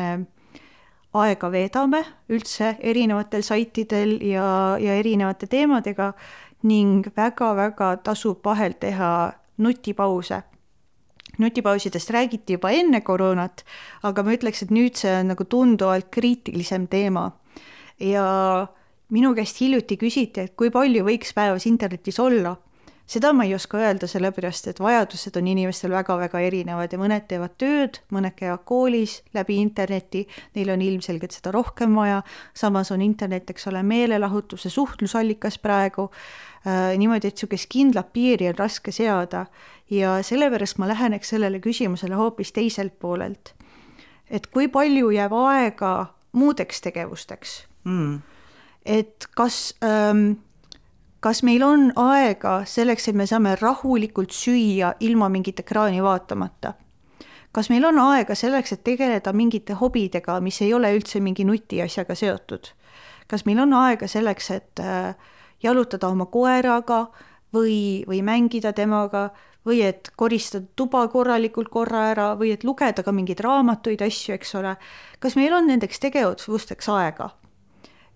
[1.18, 6.12] aega veedame üldse erinevatel saitidel ja, ja erinevate teemadega
[6.64, 10.44] ning väga-väga tasub vahel teha nutipause
[11.40, 13.64] nutipausidest räägiti juba enne koroonat,
[14.04, 17.32] aga ma ütleks, et nüüd see on nagu tunduvalt kriitilisem teema.
[18.00, 18.68] ja
[19.12, 22.58] minu käest hiljuti küsiti, et kui palju võiks päevas internetis olla.
[23.10, 27.56] seda ma ei oska öelda, sellepärast et vajadused on inimestel väga-väga erinevad ja mõned teevad
[27.58, 32.22] tööd, mõned käivad koolis läbi interneti, neil on ilmselgelt seda rohkem vaja,
[32.54, 36.12] samas on internet, eks ole, meelelahutuse suhtlusallikas praegu
[36.66, 39.46] niimoodi, et niisugust kindlat piiri on raske seada
[39.90, 43.54] ja sellepärast ma läheneks sellele küsimusele hoopis teiselt poolelt.
[44.30, 45.94] et kui palju jääb aega
[46.32, 48.20] muudeks tegevusteks mm..
[48.86, 50.38] et kas ähm,
[51.20, 56.74] kas meil on aega selleks, et me saame rahulikult süüa ilma mingit ekraani vaatamata?
[57.52, 62.16] kas meil on aega selleks, et tegeleda mingite hobidega, mis ei ole üldse mingi nutiasjaga
[62.16, 62.72] seotud?
[63.28, 65.16] kas meil on aega selleks, et äh,
[65.64, 67.08] jalutada oma koeraga,
[67.54, 69.30] või, või mängida temaga
[69.66, 74.56] või et koristada tuba korralikult korra ära või et lugeda ka mingeid raamatuid, asju, eks
[74.56, 74.76] ole.
[75.20, 77.30] kas meil on nendeks tegevusteks aega?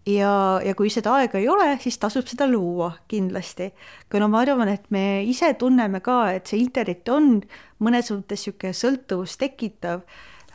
[0.05, 3.71] ja, ja kui seda aega ei ole, siis tasub seda luua kindlasti.
[4.11, 7.41] kuna ma arvan, et me ise tunneme ka, et see internet on
[7.79, 10.03] mõnes mõttes niisugune sõltuvust tekitav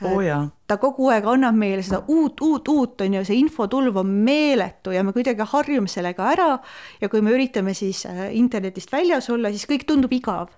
[0.03, 0.49] oh,.
[0.67, 4.95] ta kogu aeg annab meile seda uut, uut, uut, on ju, see infotulv on meeletu
[4.95, 6.53] ja me kuidagi harjume sellega ära
[7.01, 10.53] ja kui me üritame siis äh, internetist väljas olla, siis kõik tundub igav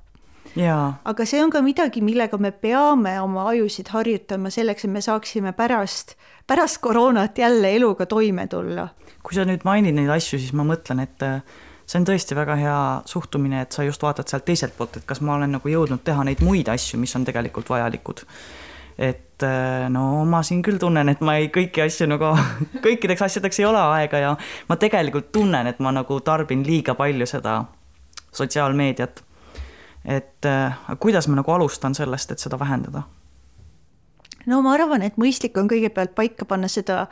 [1.04, 5.52] aga see on ka midagi, millega me peame oma ajusid harjutama selleks, et me saaksime
[5.56, 6.16] pärast,
[6.48, 8.88] pärast koroonat jälle eluga toime tulla.
[9.22, 11.42] kui sa nüüd mainid neid asju, siis ma mõtlen, et äh,
[11.84, 15.20] see on tõesti väga hea suhtumine, et sa just vaatad sealt teiselt poolt, et kas
[15.20, 18.24] ma olen nagu jõudnud teha neid muid asju, mis on tegelikult vajalikud.
[18.98, 22.34] et äh, no ma siin küll tunnen, et ma ei, kõiki asju nagu,
[22.86, 24.36] kõikideks asjadeks ei ole aega ja
[24.68, 27.62] ma tegelikult tunnen, et ma nagu tarbin liiga palju seda
[28.32, 29.24] sotsiaalmeediat
[30.04, 33.02] et äh, kuidas ma nagu alustan sellest, et seda vähendada?
[34.46, 37.06] no ma arvan, et mõistlik on kõigepealt paika panna seda,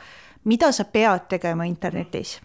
[0.49, 2.39] mida sa pead tegema internetis.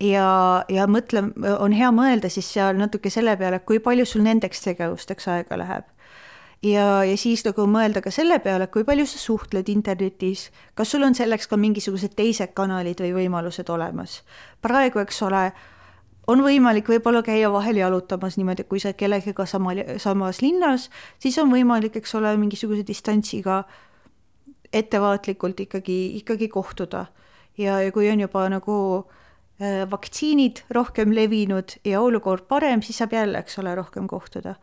[0.00, 1.24] ja, ja mõtle,
[1.58, 5.88] on hea mõelda siis seal natuke selle peale, kui palju sul nendeks tegevusteks aega läheb.
[6.64, 11.04] Ja, ja siis nagu mõelda ka selle peale, kui palju sa suhtled internetis, kas sul
[11.06, 14.22] on selleks ka mingisugused teised kanalid või võimalused olemas.
[14.62, 15.50] praegu, eks ole
[16.26, 21.52] on võimalik võib-olla käia vahel jalutamas niimoodi, kui sa kellegagi sama, samas linnas, siis on
[21.52, 23.64] võimalik, eks ole, mingisuguse distantsiga
[24.74, 27.06] ettevaatlikult ikkagi, ikkagi kohtuda.
[27.58, 28.76] ja, ja kui on juba nagu
[29.60, 34.54] äh, vaktsiinid rohkem levinud ja olukord parem, siis saab jälle, eks ole, rohkem kohtuda.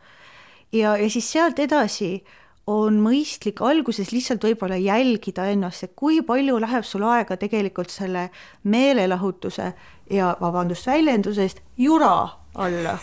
[0.72, 2.22] Ja, ja siis sealt edasi
[2.70, 8.28] on mõistlik alguses lihtsalt võib-olla jälgida ennast, et kui palju läheb sul aega tegelikult selle
[8.62, 9.72] meelelahutuse
[10.14, 12.98] ja vabandust väljendusest, jura alla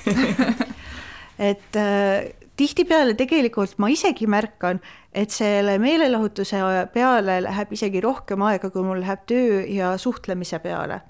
[1.50, 2.30] et äh,
[2.60, 4.80] tihtipeale tegelikult ma isegi märkan,
[5.16, 6.60] et selle meelelahutuse
[6.94, 11.02] peale läheb isegi rohkem aega, kui mul läheb töö ja suhtlemise peale.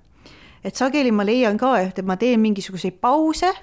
[0.63, 3.53] et sageli ma leian ka, et ma teen mingisuguseid pause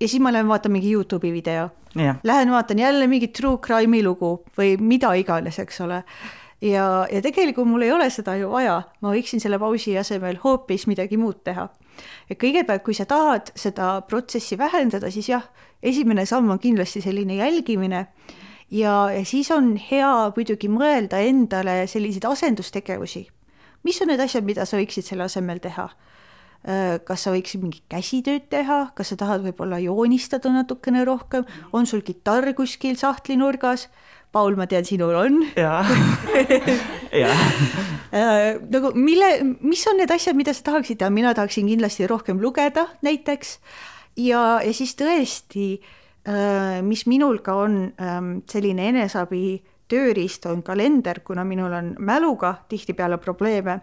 [0.00, 1.68] ja siis ma lähen vaatan mingi Youtube'i video.
[2.22, 6.04] Lähen vaatan jälle mingit true crime'i lugu või mida iganes, eks ole.
[6.60, 10.86] ja, ja tegelikult mul ei ole seda ju vaja, ma võiksin selle pausi asemel hoopis
[10.86, 11.68] midagi muud teha.
[12.30, 15.48] et kõigepealt, kui sa tahad seda protsessi vähendada, siis jah,
[15.82, 18.06] esimene samm on kindlasti selline jälgimine
[18.70, 23.26] ja, ja siis on hea muidugi mõelda endale selliseid asendustegevusi.
[23.82, 25.90] mis on need asjad, mida sa võiksid selle asemel teha
[26.60, 32.02] kas sa võiksid mingit käsitööd teha, kas sa tahad võib-olla joonistada natukene rohkem, on sul
[32.04, 33.88] kitarr kuskil sahtlinurgas?
[34.30, 35.40] Paul, ma tean, sinul on.
[35.58, 35.80] jaa,
[37.22, 37.38] jaa.
[38.14, 39.30] Äh, nagu mille,
[39.64, 43.56] mis on need asjad, mida sa tahaksid teha, mina tahaksin kindlasti rohkem lugeda näiteks
[44.22, 45.80] ja, ja siis tõesti,
[46.28, 52.54] äh, mis minul ka on ähm, selline eneseabi tööriist, on kalender, kuna minul on mäluga
[52.70, 53.80] tihtipeale probleeme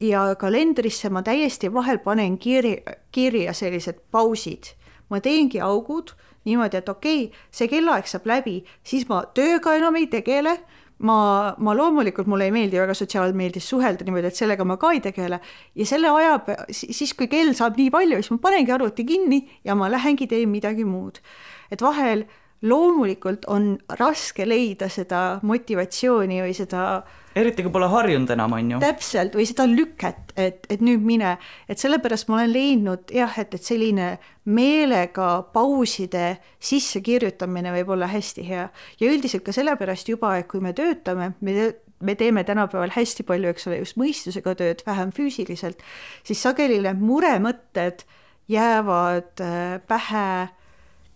[0.00, 4.74] ja kalendrisse ma täiesti vahel panen kirja, kirja sellised pausid.
[5.10, 9.96] ma teengi augud niimoodi, et okei okay,, see kellaaeg saab läbi, siis ma tööga enam
[10.00, 10.54] ei tegele,
[11.04, 11.16] ma,
[11.58, 15.40] ma loomulikult, mulle ei meeldi väga sotsiaalmeedias suhelda niimoodi, et sellega ma ka ei tegele
[15.76, 16.38] ja selle aja,
[16.72, 20.48] siis kui kell saab nii palju, siis ma panengi arvuti kinni ja ma lähengi teen
[20.52, 21.20] midagi muud.
[21.70, 22.24] et vahel
[22.64, 28.74] loomulikult on raske leida seda motivatsiooni või seda äh, eriti kui pole harjunud enam, on
[28.74, 28.80] ju.
[28.82, 31.36] täpselt, või seda lüket, et, et nüüd mine,
[31.68, 38.44] et sellepärast ma olen leidnud jah, et, et selline meelega pauside sissekirjutamine võib olla hästi
[38.48, 38.68] hea
[39.00, 41.72] ja üldiselt ka sellepärast juba, et kui me töötame, me
[42.04, 45.80] me teeme tänapäeval hästi palju, eks ole, just mõistusega tööd, vähem füüsiliselt,
[46.26, 48.04] siis sageli need muremõtted
[48.50, 50.28] jäävad äh, pähe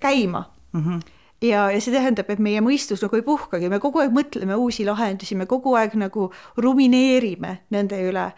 [0.01, 0.81] käima mm.
[0.81, 4.59] -hmm ja, ja see tähendab, et meie mõistus nagu ei puhkagi, me kogu aeg mõtleme
[4.59, 8.33] uusi lahendusi, me kogu aeg nagu rumineerime nende üle.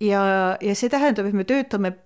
[0.00, 0.22] ja,
[0.60, 1.96] ja see tähendab, et me töötame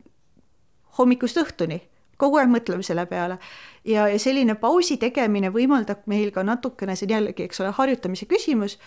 [0.98, 1.80] hommikust õhtuni,
[2.20, 3.38] kogu aeg mõtleme selle peale.
[3.84, 8.26] ja, ja selline pausi tegemine võimaldab meil ka natukene, see on jällegi, eks ole, harjutamise
[8.26, 8.78] küsimus,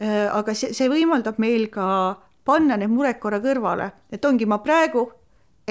[0.00, 4.58] äh, aga see, see võimaldab meil ka panna need mured korra kõrvale, et ongi, ma
[4.64, 5.10] praegu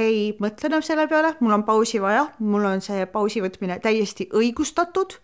[0.02, 4.28] ei mõtle enam selle peale, mul on pausi vaja, mul on see pausi võtmine täiesti
[4.38, 5.18] õigustatud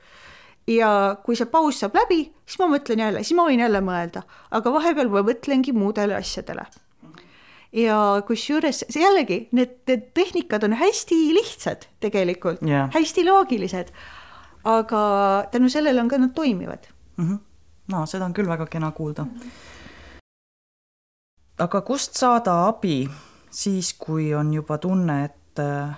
[0.68, 0.90] ja
[1.24, 4.74] kui see paus saab läbi, siis ma mõtlen jälle, siis ma võin jälle mõelda, aga
[4.74, 6.66] vahepeal ma mõtlengi muudele asjadele.
[7.72, 13.92] ja kusjuures jällegi, need, need tehnikad on hästi lihtsad tegelikult yeah., hästi loogilised,
[14.64, 15.02] aga
[15.52, 17.28] tänu sellele on ka nad toimivad mm.
[17.28, 17.40] -hmm.
[17.92, 19.26] no seda on küll väga kena kuulda.
[21.60, 23.10] aga kust saada abi
[23.58, 25.98] siis, kui on juba tunne, et äh,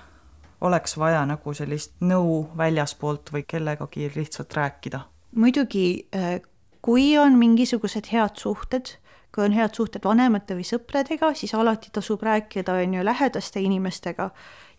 [0.62, 5.06] oleks vaja nagu sellist nõu väljaspoolt või kellegagi lihtsalt rääkida?
[5.36, 6.40] muidugi, äh,
[6.82, 8.96] kui on mingisugused head suhted,
[9.36, 14.30] kui on head suhted vanemate või sõpradega, siis alati tasub rääkida, on ju, lähedaste inimestega,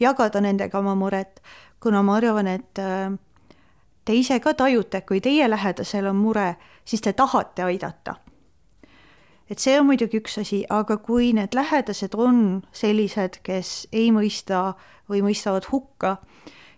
[0.01, 1.43] jagada nendega oma muret,
[1.81, 3.13] kuna ma arvan, et äh,
[4.05, 8.17] te ise ka tajute, kui teie lähedasel on mure, siis te tahate aidata.
[9.51, 14.77] Et see on muidugi üks asi, aga kui need lähedased on sellised, kes ei mõista
[15.11, 16.17] või mõistavad hukka,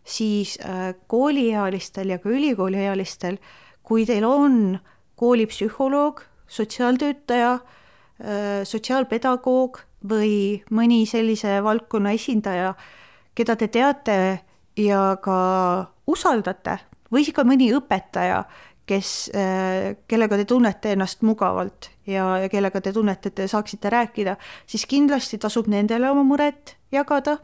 [0.05, 3.37] siis äh, kooliealistel ja ka ülikooliealistel,
[3.85, 4.79] kui teil on
[5.21, 12.73] koolipsühholoog, sotsiaaltöötaja, äh, sotsiaalpedagoog või mõni sellise valdkonna esindaja,
[13.37, 14.19] keda te teate
[14.81, 15.39] ja ka
[16.09, 16.81] usaldate
[17.13, 18.43] või ka mõni õpetaja,
[18.93, 23.91] kes, äh, kellega te tunnete ennast mugavalt ja, ja kellega te tunnete, et te saaksite
[23.93, 24.37] rääkida,
[24.69, 27.39] siis kindlasti tasub nendele oma muret jagada,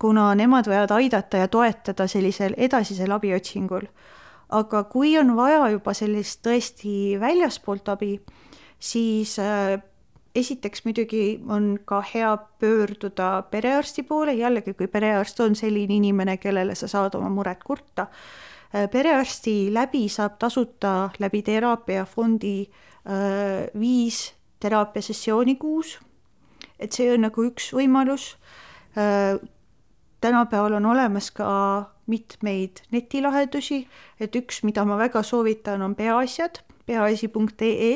[0.00, 3.88] kuna nemad võivad aidata ja toetada sellisel edasisel abiotsingul.
[4.48, 8.14] aga kui on vaja juba sellist tõesti väljaspoolt abi,
[8.80, 9.76] siis äh,
[10.34, 16.74] esiteks muidugi on ka hea pöörduda perearsti poole, jällegi kui perearst on selline inimene, kellele
[16.74, 18.06] sa saad oma muret kurta
[18.72, 25.98] perearsti läbi saab tasuta läbi teraapiafondi äh, viis teraapiasessiooni kuus.
[26.78, 28.36] et see on nagu üks võimalus.
[28.94, 29.40] Äh,
[30.20, 31.48] tänapäeval on olemas ka
[32.06, 33.86] mitmeid netilahendusi,
[34.20, 37.92] et üks, mida ma väga soovitan, on peaasjad, peaasi.ee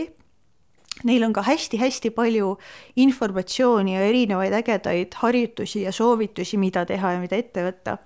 [1.08, 2.56] Neil on ka hästi-hästi palju
[3.00, 7.96] informatsiooni ja erinevaid ägedaid harjutusi ja soovitusi, mida teha ja mida ette võtta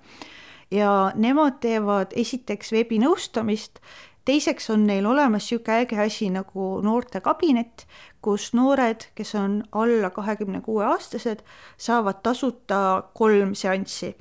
[0.71, 3.79] ja nemad teevad esiteks veebinõustamist,
[4.27, 7.85] teiseks on neil olemas niisugune äge asi nagu noortekabinet,
[8.21, 11.43] kus noored, kes on alla kahekümne kuue aastased,
[11.77, 14.15] saavad tasuta kolm seanssi.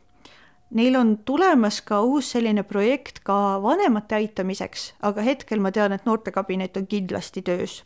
[0.77, 6.07] Neil on tulemas ka uus selline projekt ka vanemate aitamiseks, aga hetkel ma tean, et
[6.07, 7.83] noortekabinet on kindlasti töös.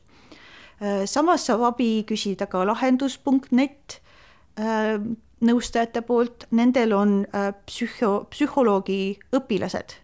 [1.04, 4.00] samas saab abi küsida ka lahendus.net
[5.44, 9.96] nõustajate poolt, nendel on äh, psühho, psühholoogi õpilased,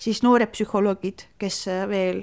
[0.00, 2.22] siis noored psühholoogid, kes äh, veel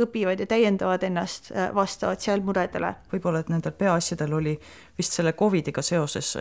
[0.00, 2.94] õpivad ja täiendavad ennast äh, vastavalt seal muredele.
[3.12, 4.56] võib-olla, et nendel peaasjadel oli
[4.98, 6.36] vist selle Covidiga seoses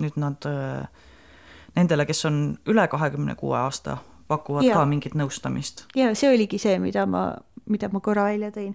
[0.00, 0.46] nüüd nad
[1.76, 3.98] nendele, kes on üle kahekümne kuue aasta,
[4.28, 4.78] pakuvad ja.
[4.78, 5.86] ka mingit nõustamist.
[5.98, 7.28] ja see oligi see, mida ma,
[7.70, 8.74] mida ma korra välja tõin.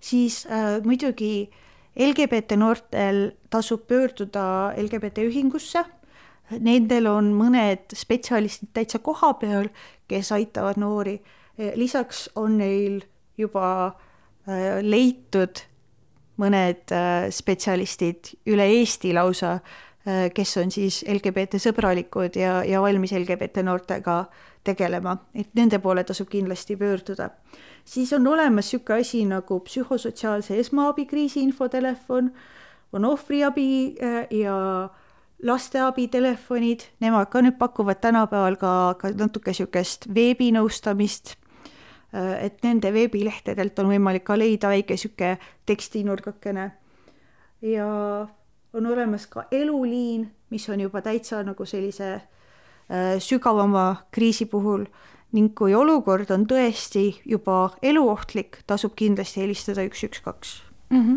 [0.00, 1.64] siis äh, muidugi äh,
[1.98, 5.82] LGBT noortel tasub pöörduda LGBT ühingusse,
[6.62, 9.68] nendel on mõned spetsialistid täitsa kohapeal,
[10.08, 11.18] kes aitavad noori,
[11.74, 13.02] lisaks on neil
[13.38, 15.64] juba äh, leitud
[16.38, 19.58] mõned äh, spetsialistid üle Eesti lausa,
[20.34, 24.22] kes on siis LGBT sõbralikud ja, ja valmis LGBT noortega
[24.64, 27.30] tegelema, et nende poole tasub kindlasti pöörduda.
[27.84, 32.30] Siis on olemas niisugune asi nagu psühhosotsiaalse esmaabi kriisiinfotelefon,
[32.92, 33.68] on ohvriabi
[34.02, 34.88] äh, ja
[35.42, 41.36] lasteabitelefonid, nemad ka nüüd pakuvad tänapäeval ka, ka natuke niisugust veebinõustamist,
[42.12, 46.70] äh, et nende veebilehtedelt on võimalik ka leida väike niisugune tekstinurgakene.
[47.62, 47.88] ja
[48.72, 54.84] on olemas ka eluliin, mis on juba täitsa nagu sellise äh, sügavama kriisi puhul
[55.32, 60.54] ning kui olukord on tõesti juba eluohtlik, tasub kindlasti helistada üks, üks, kaks.
[60.90, 61.16] Mhm.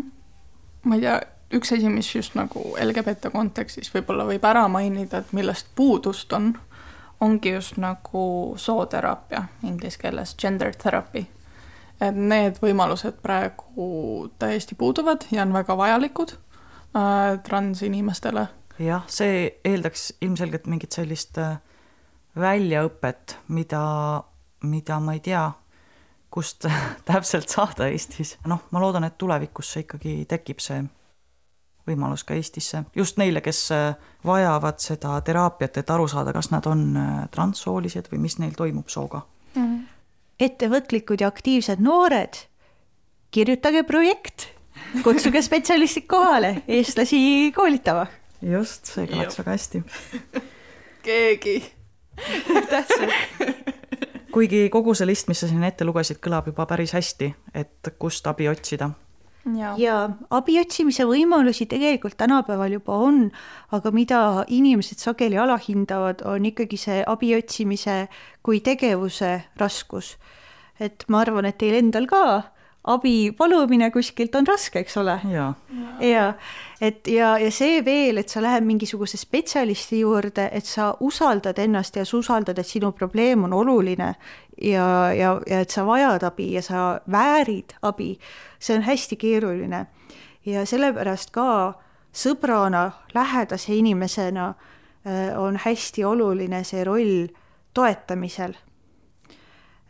[0.84, 1.20] ma ei tea,
[1.56, 6.52] üks asi, mis just nagu LGBT kontekstis võib-olla võib ära mainida, et millest puudust on,
[7.20, 11.26] ongi just nagu sooteraapia inglise keeles, gender therapy.
[12.00, 16.34] et need võimalused praegu täiesti puuduvad ja on väga vajalikud
[16.96, 18.46] äh, transinimestele.
[18.78, 21.58] jah, see eeldaks ilmselgelt mingit sellist äh,
[22.38, 23.84] väljaõpet, mida,
[24.64, 25.44] mida ma ei tea,
[26.32, 26.66] kust
[27.08, 28.38] täpselt saada Eestis.
[28.46, 30.82] noh, ma loodan, et tulevikus see ikkagi tekib, see
[31.88, 33.94] võimalus ka Eestisse, just neile, kes äh,
[34.26, 38.88] vajavad seda teraapiat, et aru saada, kas nad on äh, transsoolised või mis neil toimub
[38.92, 39.24] sooga
[39.54, 39.62] mm.
[39.62, 39.80] -hmm.
[40.46, 42.38] ettevõtlikud ja aktiivsed noored,
[43.30, 44.48] kirjutage projekt,
[45.04, 48.06] kutsuge spetsialistid kohale eestlasi koolitama.
[48.42, 49.84] just, see kõlaks väga hästi.
[51.02, 51.56] keegi
[52.70, 53.70] täpselt
[54.32, 58.26] kuigi kogu see list, mis sa siin ette lugesid, kõlab juba päris hästi, et kust
[58.30, 58.90] abi otsida.
[59.58, 59.96] ja, ja
[60.30, 63.24] abi otsimise võimalusi tegelikult tänapäeval juba on,
[63.74, 68.06] aga mida inimesed sageli alahindavad, on ikkagi see abi otsimise
[68.42, 70.16] kui tegevuse raskus.
[70.80, 72.22] et ma arvan, et teil endal ka
[72.84, 75.14] abi palumine kuskilt on raske, eks ole.
[76.00, 76.32] ja,
[76.80, 81.96] et ja, ja see veel, et sa lähed mingisuguse spetsialisti juurde, et sa usaldad ennast
[81.96, 84.14] ja sa usaldad, et sinu probleem on oluline
[84.58, 88.16] ja, ja, ja et sa vajad abi ja sa väärid abi,
[88.58, 89.86] see on hästi keeruline.
[90.46, 91.74] ja sellepärast ka
[92.12, 94.48] sõbrana, lähedase inimesena
[95.06, 97.28] äh, on hästi oluline see roll
[97.74, 98.56] toetamisel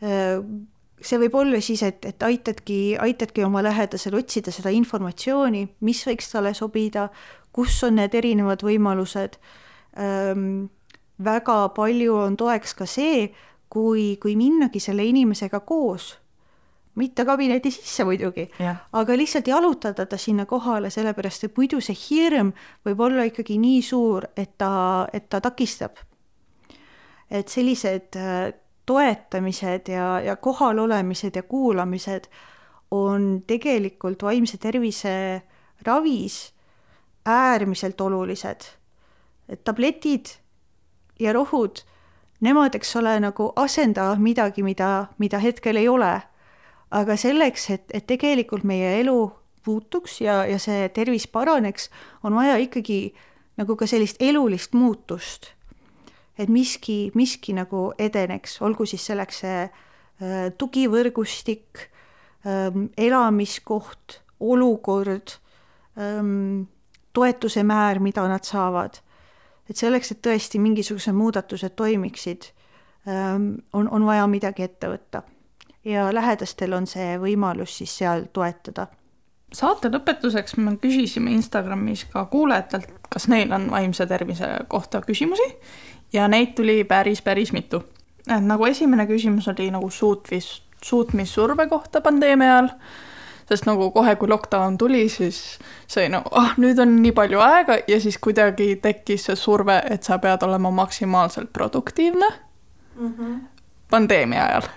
[0.03, 0.37] äh,
[1.07, 6.31] see võib olla siis, et, et aitadki, aitadki oma lähedasel otsida seda informatsiooni, mis võiks
[6.31, 7.09] talle sobida,
[7.53, 9.37] kus on need erinevad võimalused
[9.99, 10.69] ähm,.
[11.23, 13.27] väga palju on toeks ka see,
[13.69, 16.15] kui, kui minnagi selle inimesega koos,
[16.95, 18.47] mitte kabineti sisse muidugi,
[18.93, 22.51] aga lihtsalt jalutada ta sinna kohale, sellepärast et muidu see hirm
[22.85, 25.97] võib olla ikkagi nii suur, et ta, et ta takistab.
[27.33, 28.13] et sellised
[28.85, 32.27] toetamised ja, ja kohalolemised ja kuulamised
[32.91, 35.41] on tegelikult vaimse tervise
[35.85, 36.53] ravis
[37.25, 38.61] äärmiselt olulised.
[39.49, 40.25] et tabletid
[41.19, 41.81] ja rohud,
[42.39, 46.21] nemad, eks ole, nagu asendavad midagi, mida, mida hetkel ei ole.
[46.91, 49.31] aga selleks, et, et tegelikult meie elu
[49.65, 51.89] muutuks ja, ja see tervis paraneks,
[52.23, 53.15] on vaja ikkagi
[53.57, 55.53] nagu ka sellist elulist muutust
[56.37, 61.87] et miski, miski nagu edeneks, olgu siis selleks see äh, tugivõrgustik
[62.47, 65.37] ähm,, elamiskoht, olukord
[65.97, 66.65] ähm,,
[67.13, 69.01] toetuse määr, mida nad saavad.
[69.69, 72.49] et selleks, et tõesti mingisugused muudatused toimiksid
[73.07, 75.23] ähm,, on, on vaja midagi ette võtta.
[75.85, 78.87] ja lähedastel on see võimalus siis seal toetada
[79.53, 85.45] saate lõpetuseks me küsisime Instagramis ka kuulajatelt, kas neil on vaimse tervise kohta küsimusi
[86.13, 87.83] ja neid tuli päris, päris mitu.
[88.27, 92.69] et nagu esimene küsimus oli nagu suutvis, suutmissurve kohta pandeemia ajal,
[93.49, 97.77] sest nagu kohe, kui lockdown tuli, siis see no ah, nüüd on nii palju aega.
[97.87, 102.29] Ja siis kuidagi tekkis see surve, et sa pead olema maksimaalselt produktiivne
[102.95, 103.39] mm -hmm.
[103.89, 104.69] pandeemia ajal.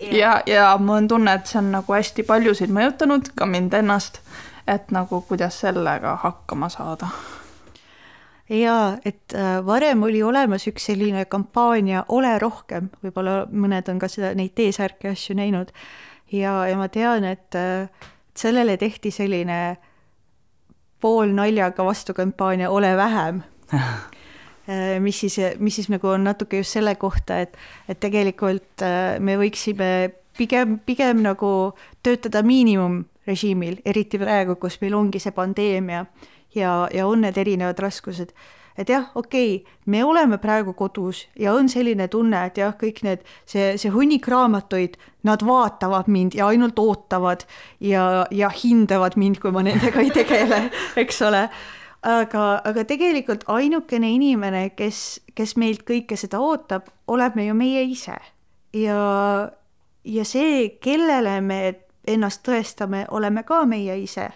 [0.00, 4.20] Ja, ja mul on tunne, et see on nagu hästi paljusid mõjutanud, ka mind ennast,
[4.68, 7.08] et nagu kuidas sellega hakkama saada
[8.48, 14.10] jaa, et äh, varem oli olemas üks selline kampaania Ole rohkem, võib-olla mõned on ka
[14.10, 15.72] seda, neid T-särke asju näinud,
[16.32, 17.88] ja, ja ma tean, et äh,
[18.36, 19.76] sellele tehti selline
[21.02, 23.42] poolnaljaga vastukampaania Ole vähem.
[24.66, 27.52] Äh, mis siis, mis siis nagu on natuke just selle kohta, et,
[27.86, 28.82] et tegelikult
[29.22, 29.90] me võiksime
[30.34, 31.50] pigem, pigem nagu
[32.02, 36.00] töötada miinimumrežiimil, eriti praegu, kus meil ongi see pandeemia
[36.56, 38.32] ja, ja on need erinevad raskused.
[38.76, 43.00] et jah, okei okay,, me oleme praegu kodus ja on selline tunne, et jah, kõik
[43.06, 47.46] need, see, see hunnik raamatuid, nad vaatavad mind ja ainult ootavad
[47.80, 50.66] ja, ja hindavad mind, kui ma nendega ei tegele,
[51.02, 51.46] eks ole
[52.06, 58.16] aga, aga tegelikult ainukene inimene, kes, kes meilt kõike seda ootab, oleme ju meie ise.
[58.76, 59.00] ja,
[60.04, 61.60] ja see, kellele me
[62.06, 64.28] ennast tõestame, oleme ka meie ise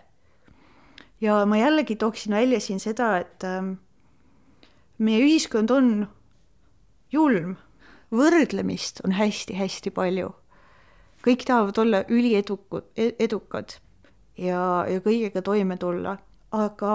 [1.21, 3.75] ja ma jällegi tooksin välja siin seda, et ähm,
[4.99, 6.09] meie ühiskond on
[7.13, 7.57] julm,
[8.11, 10.35] võrdlemist on hästi-hästi palju.
[11.21, 13.77] kõik tahavad olla üliedukud, edukad
[14.39, 16.17] ja, ja kõigega toime tulla,
[16.53, 16.95] aga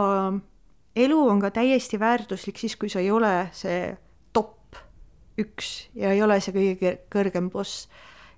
[0.96, 3.94] elu on ka täiesti väärtuslik siis, kui sa ei ole see
[4.34, 4.80] top
[5.38, 7.88] üks ja ei ole see kõige kõrgem boss.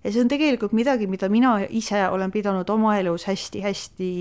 [0.04, 4.12] ja see on tegelikult midagi, mida mina ise olen pidanud oma elus hästi-hästi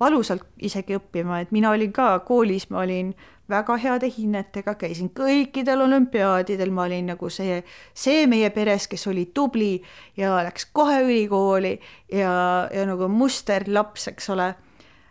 [0.00, 3.14] valusalt isegi õppima, et mina olin ka koolis, ma olin
[3.48, 7.60] väga heade hinnetega, käisin kõikidel olümpiaadidel, ma olin nagu see,
[7.94, 9.76] see meie peres, kes oli tubli
[10.18, 11.76] ja läks kohe ülikooli
[12.12, 12.32] ja,
[12.72, 14.54] ja nagu musterlaps, eks ole.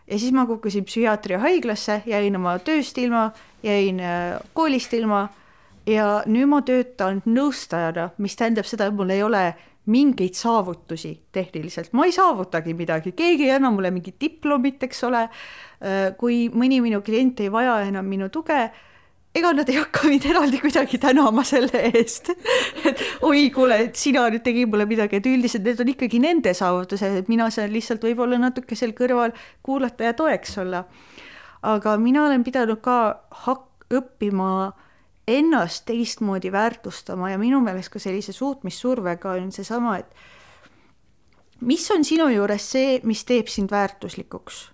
[0.08, 3.32] ja siis ma kukkusin psühhiaatriahaiglasse, jäin oma tööst ilma,
[3.64, 5.30] jäin äh, koolist ilma
[5.88, 9.48] ja nüüd ma töötan nõustajana, mis tähendab seda, et mul ei ole
[9.92, 15.28] mingeid saavutusi tehniliselt, ma ei saavutagi midagi, keegi ei anna mulle mingit diplomit, eks ole.
[15.86, 18.58] Äh, kui mõni minu klient ei vaja enam minu tuge,
[19.36, 22.32] ega nad ei hakka mind eraldi kuidagi tänama selle eest
[22.88, 26.56] et oi, kuule, et sina nüüd tegid mulle midagi, et üldiselt need on ikkagi nende
[26.56, 30.86] saavutused, et mina saan lihtsalt võib-olla natuke seal kõrval kuulata ja toeks olla.
[31.66, 32.98] aga mina olen pidanud ka
[33.46, 34.85] hak-, õppima äh,
[35.28, 42.28] ennast teistmoodi väärtustama ja minu meelest ka sellise suutmissurvega on seesama, et mis on sinu
[42.30, 44.72] juures see, mis teeb sind väärtuslikuks?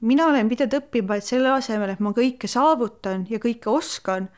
[0.00, 4.28] mina olen pidanud õppima, et selle asemel, et ma kõike saavutan ja kõike oskan,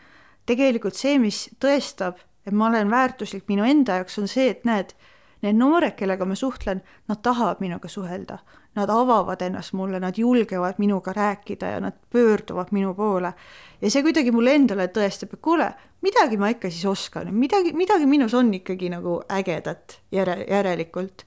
[0.48, 4.94] tegelikult see, mis tõestab, et ma olen väärtuslik minu enda jaoks, on see, et näed,
[5.42, 8.38] need noored, kellega ma suhtlen, nad tahavad minuga suhelda.
[8.76, 13.32] Nad avavad ennast mulle, nad julgevad minuga rääkida ja nad pöörduvad minu poole.
[13.80, 15.72] ja see kuidagi mulle endale tõestab, et kuule,
[16.04, 21.24] midagi ma ikka siis oskan, midagi, midagi minus on ikkagi nagu ägedat järe, järelikult.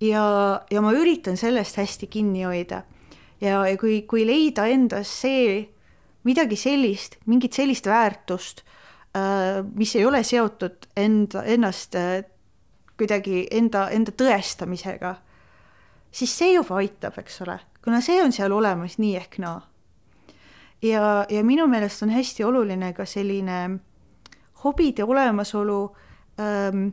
[0.00, 0.24] ja,
[0.70, 2.82] ja ma üritan sellest hästi kinni hoida.
[3.40, 5.68] ja, ja kui, kui leida endas see
[6.24, 8.62] midagi sellist, mingit sellist väärtust,
[9.16, 12.22] äh, mis ei ole seotud enda, ennast äh,
[13.02, 15.16] kuidagi enda, enda tõestamisega,
[16.14, 19.60] siis see juba aitab, eks ole, kuna see on seal olemas nii ehk naa.
[20.82, 23.60] ja, ja minu meelest on hästi oluline ka selline
[24.62, 25.80] hobide olemasolu
[26.40, 26.88] ähm,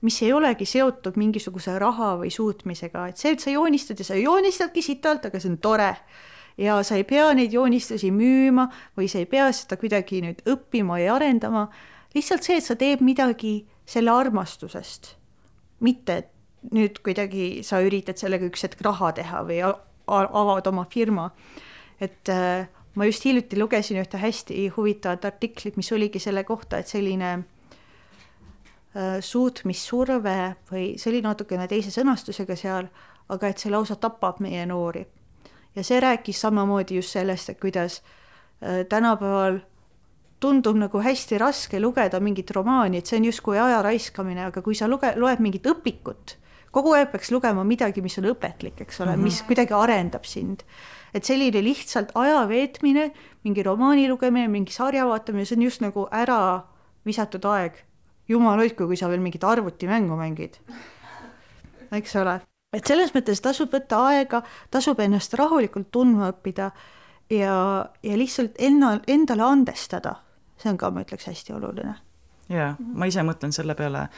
[0.00, 4.18] mis ei olegi seotud mingisuguse raha või suutmisega, et see, et sa joonistad ja sa
[4.18, 5.92] joonistadki sitalt, aga see on tore.
[6.58, 8.64] Ja sa ei pea neid joonistusi müüma
[8.98, 11.68] või sa ei pea seda kuidagi nüüd õppima ja arendama,
[12.16, 15.12] lihtsalt see, et sa teed midagi selle armastusest,
[15.80, 16.34] mitte et
[16.74, 19.60] nüüd kuidagi sa üritad sellega üks hetk raha teha või
[20.08, 21.30] avad oma firma.
[22.00, 26.86] et äh, ma just hiljuti lugesin ühte hästi huvitavat artiklit, mis oligi selle kohta, et
[26.86, 30.38] selline äh, suutmissurve
[30.70, 32.90] või see oli natukene teise sõnastusega seal,
[33.28, 35.06] aga et see lausa tapab meie noori
[35.78, 38.02] ja see rääkis samamoodi just sellest, et kuidas
[38.62, 39.60] äh, tänapäeval
[40.40, 44.76] tundub nagu hästi raske lugeda mingit romaani, et see on justkui aja raiskamine, aga kui
[44.78, 46.36] sa luge-, loed mingit õpikut,
[46.74, 49.24] kogu aeg peaks lugema midagi, mis on õpetlik, eks ole mm, -hmm.
[49.24, 50.62] mis kuidagi arendab sind.
[51.14, 53.10] et selline lihtsalt aja veetmine,
[53.44, 56.64] mingi romaani lugemine, mingi sarja vaatamine, see on just nagu ära
[57.04, 57.84] visatud aeg.
[58.28, 60.58] jumal hoidku, kui sa veel mingit arvutimängu mängid.
[61.92, 62.40] eks ole
[62.72, 66.70] et selles mõttes tasub võtta aega, tasub ennast rahulikult tundma õppida
[67.32, 67.54] ja,
[68.02, 70.18] ja lihtsalt enna, endale andestada,
[70.58, 71.94] see on ka, ma ütleks, hästi oluline.
[72.48, 74.08] jaa, ma ise mõtlen selle peale,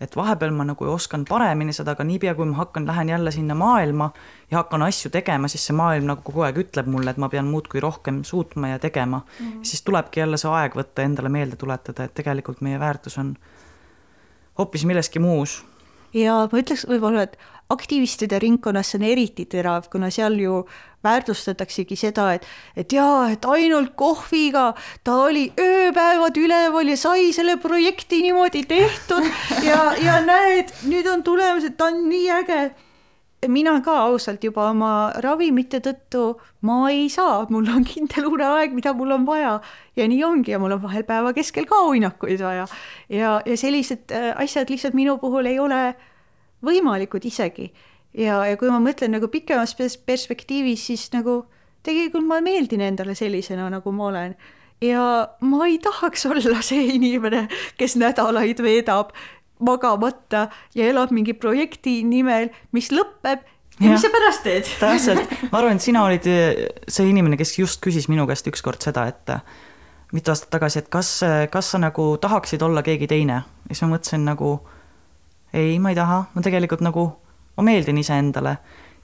[0.00, 3.54] et vahepeal ma nagu oskan paremini seda, aga niipea, kui ma hakkan, lähen jälle sinna
[3.54, 4.10] maailma
[4.50, 7.46] ja hakkan asju tegema, siis see maailm nagu kogu aeg ütleb mulle, et ma pean
[7.50, 9.46] muudkui rohkem suutma ja tegema mm.
[9.46, 9.60] -hmm.
[9.62, 13.36] siis tulebki jälle see aeg võtta, endale meelde tuletada, et tegelikult meie väärtus on
[14.58, 15.64] hoopis milleski muus.
[16.14, 17.38] ja ma ütleks võib-olla, et
[17.72, 20.62] aktivistide ringkonnas see on eriti terav, kuna seal ju
[21.04, 22.46] väärtustataksegi seda, et,
[22.76, 24.70] et jaa, et ainult kohviga
[25.04, 29.28] ta oli ööpäevad üleval ja sai selle projekti niimoodi tehtud
[29.68, 32.64] ja, ja näed, nüüd on tulemus, et ta on nii äge.
[33.48, 38.94] mina ka ausalt juba oma ravimite tõttu ma ei saa, mul on kindel uneaeg, mida
[38.96, 39.58] mul on vaja
[39.96, 42.64] ja nii ongi ja mul on vahel päeva keskel ka uinakuid vaja
[43.08, 45.94] ja, ja sellised äh, asjad lihtsalt minu puhul ei ole
[46.66, 47.70] võimalikud isegi.
[48.14, 51.44] ja, ja kui ma mõtlen nagu pikemas perspektiivis, siis nagu
[51.84, 54.36] tegelikult ma meeldin endale sellisena, nagu ma olen.
[54.82, 57.46] ja ma ei tahaks olla see inimene,
[57.78, 59.14] kes nädalaid veedab
[59.64, 63.44] magamata ja elab mingi projekti nimel, mis lõpeb
[63.78, 64.72] ja, ja mis sa pärast teed?
[64.82, 68.82] täpselt, ma arvan, et sina olid eh, see inimene, kes just küsis minu käest ükskord
[68.84, 69.44] seda, et eh,
[70.14, 71.16] mitu aastat tagasi, et kas,
[71.50, 73.42] kas sa nagu tahaksid olla keegi teine.
[73.68, 74.56] ja siis ma mõtlesin nagu
[75.54, 77.06] ei, ma ei taha, ma tegelikult nagu,
[77.56, 78.56] ma meeldin iseendale.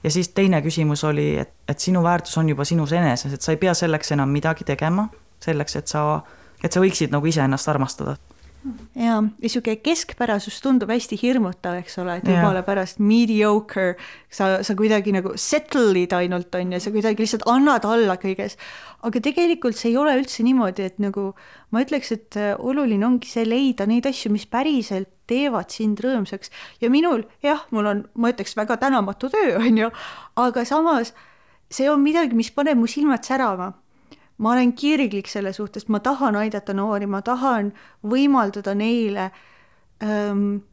[0.03, 3.53] ja siis teine küsimus oli, et, et sinu väärtus on juba sinus eneses, et sa
[3.53, 5.07] ei pea selleks enam midagi tegema,
[5.39, 6.21] selleks, et sa,
[6.63, 8.17] et sa võiksid nagu iseennast armastada
[8.95, 13.95] ja niisugune keskpärasus tundub hästi hirmutav, eks ole, et jumala pärast mediocre,
[14.29, 18.57] sa, sa kuidagi nagu settle'id ainult on ju, sa kuidagi lihtsalt annad alla kõiges.
[19.01, 21.31] aga tegelikult see ei ole üldse niimoodi, et nagu
[21.73, 26.51] ma ütleks, et äh, oluline ongi see leida neid asju, mis päriselt teevad sind rõõmsaks
[26.83, 29.91] ja minul jah, mul on, ma ütleks, väga tänamatu töö, on ju,
[30.43, 31.15] aga samas
[31.71, 33.71] see on midagi, mis paneb mu silmad särama
[34.41, 37.71] ma olen kirglik selle suhtes, ma tahan aidata noori, ma tahan
[38.01, 39.29] võimaldada neile
[40.01, 40.63] ähm,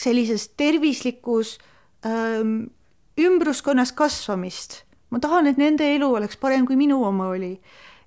[0.00, 1.58] sellises tervislikus
[2.06, 2.72] ähm,
[3.20, 4.84] ümbruskonnas kasvamist.
[5.12, 7.58] ma tahan, et nende elu oleks parem, kui minu oma oli.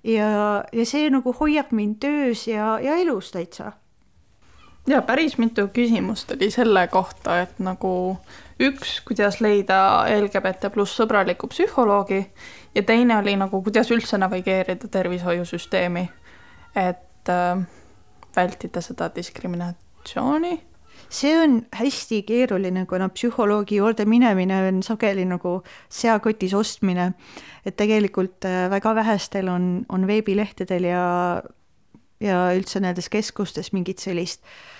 [0.02, 3.72] ja, ja see nagu hoiab mind töös ja, ja elus täitsa.
[4.86, 7.92] Ja päris mitu küsimust oli selle kohta, et nagu
[8.62, 9.78] üks, kuidas leida
[10.08, 12.22] LGBT pluss sõbralikku psühholoogi
[12.74, 16.06] ja teine oli nagu, kuidas üldse navigeerida tervishoiusüsteemi,
[16.76, 17.66] et äh,
[18.36, 20.60] vältida seda diskriminatsiooni.
[21.08, 27.12] see on hästi keeruline, kuna psühholoogi juurde minemine on sageli nagu seakotis ostmine.
[27.66, 31.42] et tegelikult äh, väga vähestel on, on veebilehtedel ja,
[32.20, 34.75] ja üldse nendes keskustes mingit sellist äh,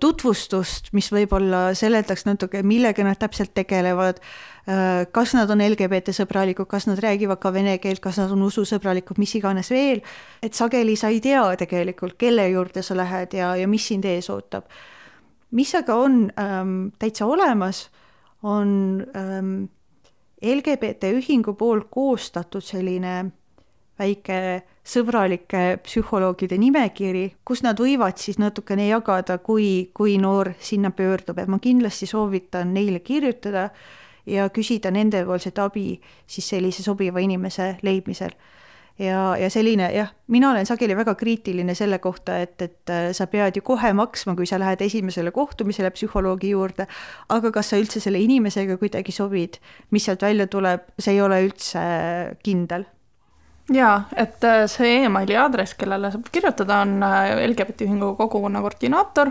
[0.00, 4.18] tutvustust, mis võib-olla seletaks natuke, millega nad täpselt tegelevad
[4.64, 8.46] Äh, kas nad on LGBT sõbralikud, kas nad räägivad ka vene keelt, kas nad on
[8.46, 10.00] ususõbralikud, mis iganes veel,
[10.40, 14.30] et sageli sa ei tea tegelikult, kelle juurde sa lähed ja, ja mis sind ees
[14.32, 14.64] ootab.
[15.50, 17.90] mis aga on ähm, täitsa olemas,
[18.42, 19.68] on ähm,
[20.40, 23.32] LGBT ühingu poolt koostatud selline
[23.98, 24.38] väike
[24.84, 31.50] sõbralike psühholoogide nimekiri, kus nad võivad siis natukene jagada, kui, kui noor sinna pöördub, et
[31.50, 33.70] ma kindlasti soovitan neile kirjutada
[34.26, 35.94] ja küsida nendepoolset abi
[36.26, 38.34] siis sellise sobiva inimese leidmisel.
[38.94, 43.26] Ja, ja selline jah, mina olen sageli väga kriitiline selle kohta, et, et äh, sa
[43.26, 46.86] pead ju kohe maksma, kui sa lähed esimesele kohtumisele psühholoogi juurde,
[47.34, 49.58] aga kas sa üldse selle inimesega kuidagi sobid,
[49.90, 51.82] mis sealt välja tuleb, see ei ole üldse
[52.46, 52.86] kindel
[53.72, 59.30] jaa, et äh, see emaili aadress, kellele saab kirjutada, on äh, LGBT ühingu kogukonna koordinaator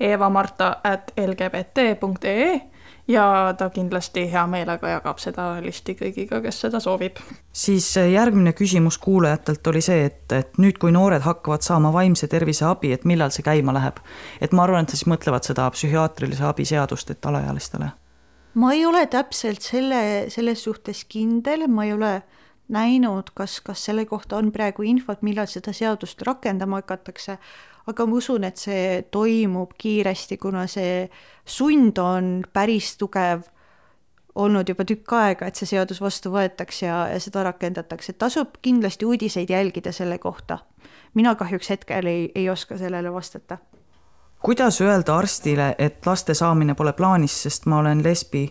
[0.00, 2.60] eva-marta at lgbt.ee
[3.08, 7.20] ja ta kindlasti hea meelega jagab seda listi kõigiga, kes seda soovib.
[7.52, 12.28] siis äh, järgmine küsimus kuulajatelt oli see, et, et nüüd, kui noored hakkavad saama vaimse
[12.28, 14.00] tervise abi, et millal see käima läheb?
[14.40, 17.90] et ma arvan, et siis mõtlevad seda psühhiaatrilise abi seadust, et alaealistele.
[18.54, 22.14] ma ei ole täpselt selle, selles suhtes kindel, ma ei ole
[22.68, 27.38] näinud, kas, kas selle kohta on praegu infot, millal seda seadust rakendama hakatakse,
[27.86, 31.08] aga ma usun, et see toimub kiiresti, kuna see
[31.44, 33.44] sund on päris tugev
[34.34, 39.06] olnud juba tükk aega, et see seadus vastu võetaks ja, ja seda rakendatakse, tasub kindlasti
[39.06, 40.58] uudiseid jälgida selle kohta.
[41.14, 43.58] mina kahjuks hetkel ei, ei oska sellele vastata.
[44.42, 48.48] kuidas öelda arstile, et laste saamine pole plaanis, sest ma olen lesbi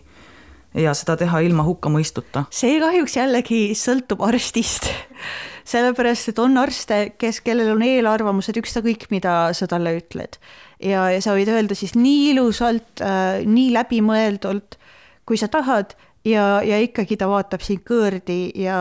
[0.74, 2.46] ja seda teha ilma hukkamõistuta?
[2.54, 4.90] see kahjuks jällegi sõltub arstist
[5.74, 10.38] sellepärast, et on arste, kes, kellel on eelarvamused ükskõik, mida sa talle ütled.
[10.82, 14.78] ja, ja sa võid öelda siis nii ilusalt äh,, nii läbimõeldult,
[15.24, 15.94] kui sa tahad
[16.26, 18.78] ja, ja ikkagi ta vaatab sind kõõrdi ja,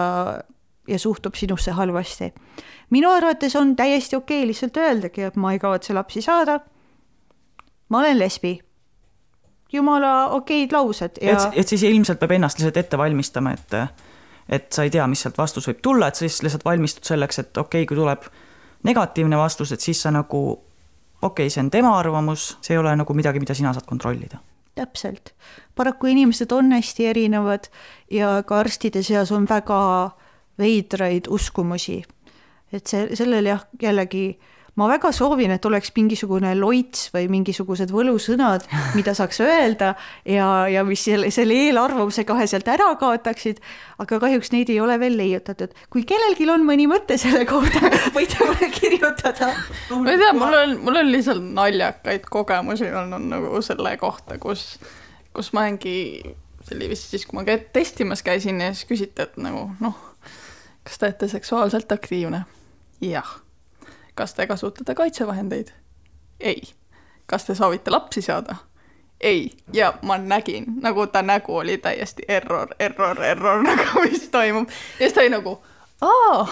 [0.89, 2.33] ja suhtub sinusse halvasti.
[2.89, 6.59] minu arvates on täiesti okei okay lihtsalt öeldagi, et ma ei kavatse lapsi saada.
[7.89, 8.57] ma olen lesbi
[9.73, 13.77] jumala okeid laused ja et, et siis ilmselt peab ennast lihtsalt ette valmistama, et
[14.49, 17.39] et sa ei tea, mis sealt vastus võib tulla, et sa siis lihtsalt valmistud selleks,
[17.39, 18.25] et okei okay,, kui tuleb
[18.83, 22.95] negatiivne vastus, et siis sa nagu okei okay,, see on tema arvamus, see ei ole
[22.99, 24.41] nagu midagi, mida sina saad kontrollida.
[24.75, 25.33] täpselt.
[25.75, 27.69] paraku inimesed on hästi erinevad
[28.11, 30.11] ja ka arstide seas on väga
[30.59, 32.03] veidraid uskumusi.
[32.71, 37.91] et see, sellel jah, jällegi äh, ma väga soovin, et oleks mingisugune loits või mingisugused
[37.93, 38.65] võlusõnad,
[38.97, 39.91] mida saaks öelda
[40.25, 43.61] ja, ja mis selle, selle eelarvamuse kohe sealt ära kaotaksid,
[44.01, 45.75] aga kahjuks neid ei ole veel leiutatud.
[45.93, 47.83] kui kellelgi on mõni mõte selle kohta,
[48.17, 49.51] võite mulle kirjutada.
[49.93, 54.79] ma ei tea, mul on, mul on lihtsalt naljakaid kogemusi olnud nagu selle kohta, kus,
[55.37, 56.33] kus ma olengi,
[56.65, 60.01] see oli vist siis, kui ma testimas käisin ja siis küsiti, et nagu noh,
[60.81, 62.45] kas te olete seksuaalselt aktiivne?
[63.03, 63.37] jah
[64.15, 65.67] kas te kasutate kaitsevahendeid?
[66.39, 66.61] ei.
[67.25, 68.55] kas te soovite lapsi saada?
[69.23, 74.69] ei, ja ma nägin, nagu ta nägu oli täiesti error, error, error, nagu mis toimub.
[74.69, 75.63] ja siis ta oli nagu,
[76.01, 76.47] aa,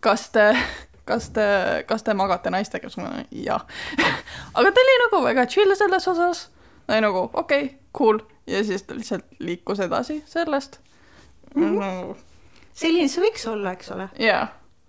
[0.00, 0.56] kas te,
[1.04, 1.44] kas te,
[1.86, 2.90] kas te magate naistega?
[2.90, 3.66] siis ma olin, jah.
[4.54, 6.48] aga ta oli nagu väga chill selles osas.
[6.86, 8.18] ta oli nagu, okei okay,, cool.
[8.46, 10.80] ja siis ta lihtsalt liikus edasi sellest
[11.54, 11.78] mm.
[11.78, 12.16] -hmm.
[12.74, 14.08] selline see võiks olla, eks ole.
[14.18, 14.48] jaa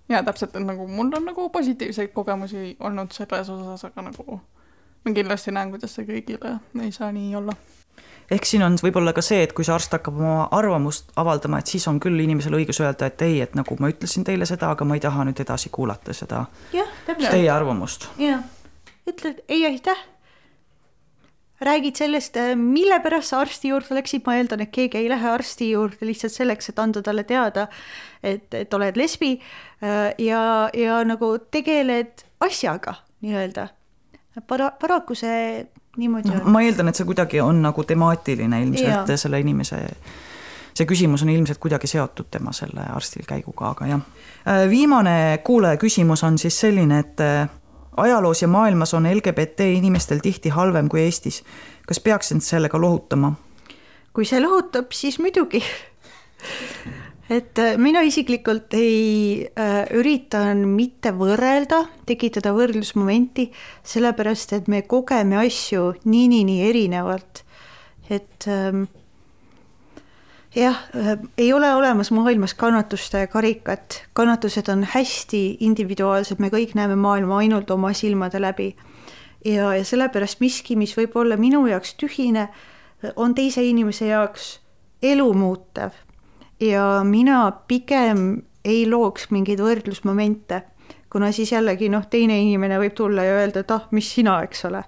[0.09, 4.39] ja täpselt, et nagu mul on nagu positiivseid kogemusi olnud selles osas, aga nagu
[5.05, 7.55] ma kindlasti näen, kuidas see kõigile ei saa nii olla.
[8.31, 11.71] ehk siin on võib-olla ka see, et kui see arst hakkab oma arvamust avaldama, et
[11.71, 14.87] siis on küll inimesel õigus öelda, et ei, et nagu ma ütlesin teile seda, aga
[14.87, 16.87] ma ei taha nüüd edasi kuulata seda ja,
[17.29, 18.09] teie arvamust.
[18.19, 18.43] jah,
[19.09, 20.09] ütled ei aitäh
[21.65, 25.29] räägid sellest, äh, mille pärast sa arsti juurde läksid, ma eeldan, et keegi ei lähe
[25.29, 27.67] arsti juurde lihtsalt selleks, et anda talle teada,
[28.23, 30.43] et, et oled lesbi äh, ja,
[30.73, 33.67] ja nagu tegeled asjaga nii-öelda.
[34.47, 35.63] Para-, paraku see
[35.97, 36.51] niimoodi no, on.
[36.51, 39.17] ma eeldan, et see kuidagi on nagu temaatiline ilmselt ja.
[39.17, 39.83] selle inimese
[40.73, 44.07] see küsimus on ilmselt kuidagi seotud tema selle arstil käiguga, aga jah.
[44.49, 47.21] Äh, viimane kuulaja küsimus on siis selline, et
[47.97, 51.43] ajaloos ja maailmas on LGBT inimestel tihti halvem kui Eestis.
[51.87, 53.33] kas peaks end sellega lohutama?
[54.13, 55.63] kui see lohutab, siis muidugi
[57.29, 63.49] et äh, mina isiklikult ei äh, üritan mitte võrrelda, tekitada võrdlusmomenti,
[63.87, 67.43] sellepärast et me kogeme asju nii, nii, nii erinevalt.
[68.09, 68.83] et ähm,
[70.55, 76.95] jah, äh, ei ole olemas maailmas kannatuste karikat, kannatused on hästi individuaalsed, me kõik näeme
[76.95, 78.75] maailma ainult oma silmade läbi.
[79.45, 82.47] ja, ja sellepärast miski, mis võib olla minu jaoks tühine,
[83.15, 84.59] on teise inimese jaoks
[85.01, 85.91] elumuutev.
[86.59, 90.61] ja mina pigem ei looks mingeid võrdlusmomente,
[91.09, 94.65] kuna siis jällegi noh, teine inimene võib tulla ja öelda, et ah, mis sina, eks
[94.65, 94.83] ole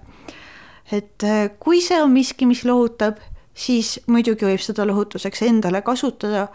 [0.92, 3.18] et äh, kui see on miski, mis lohutab,
[3.56, 6.46] siis muidugi võib seda lohutuseks endale kasutada,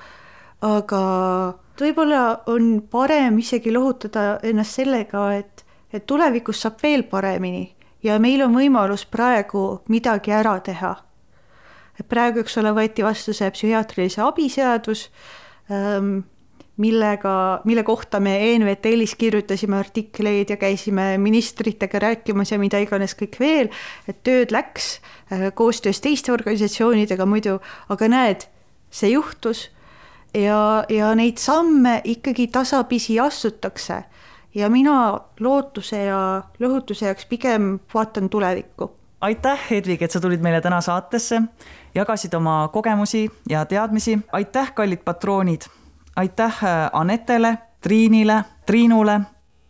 [0.61, 1.03] aga
[1.81, 2.23] võib-olla
[2.53, 7.65] on parem isegi lohutada ennast sellega, et, et tulevikus saab veel paremini
[8.05, 10.95] ja meil on võimalus praegu midagi ära teha.
[12.09, 15.09] praegu, eks ole, võeti vastu see psühhiaatrilise abi seadus
[15.69, 16.23] ähm,,
[16.77, 23.37] millega, mille kohta me ENVTL-is kirjutasime artikleid ja käisime ministritega rääkimas ja mida iganes kõik
[23.39, 23.69] veel,
[24.07, 27.59] et tööd läks äh, koostöös teiste organisatsioonidega muidu,
[27.89, 28.47] aga näed,
[28.91, 29.67] see juhtus
[30.33, 34.03] ja, ja neid samme ikkagi tasapisi astutakse.
[34.55, 38.89] Ja mina lootuse ja lõhutuse jaoks pigem vaatan tulevikku.
[39.21, 41.39] Aitäh, Hedvig, et sa tulid meile täna saatesse,
[41.95, 44.17] jagasid oma kogemusi ja teadmisi.
[44.31, 45.69] aitäh, kallid patroonid
[46.15, 49.21] aitäh äh, Anetele, Triinile, Triinule,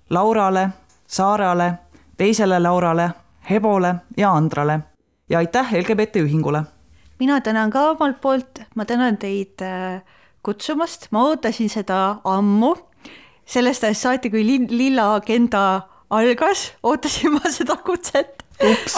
[0.09, 0.69] Laurale,
[1.07, 1.73] Saarale,
[2.17, 3.09] teisele Laurale,
[3.49, 4.79] Hebole ja Andrale
[5.29, 6.63] ja aitäh LGBT ühingule.
[7.19, 10.01] mina tänan ka omalt poolt, ma tänan teid äh,
[10.43, 12.75] kutsumast, ma ootasin seda ammu,
[13.45, 18.43] sellest ajast saati, kui Lilla agenda algas, ootasin ma seda kutset.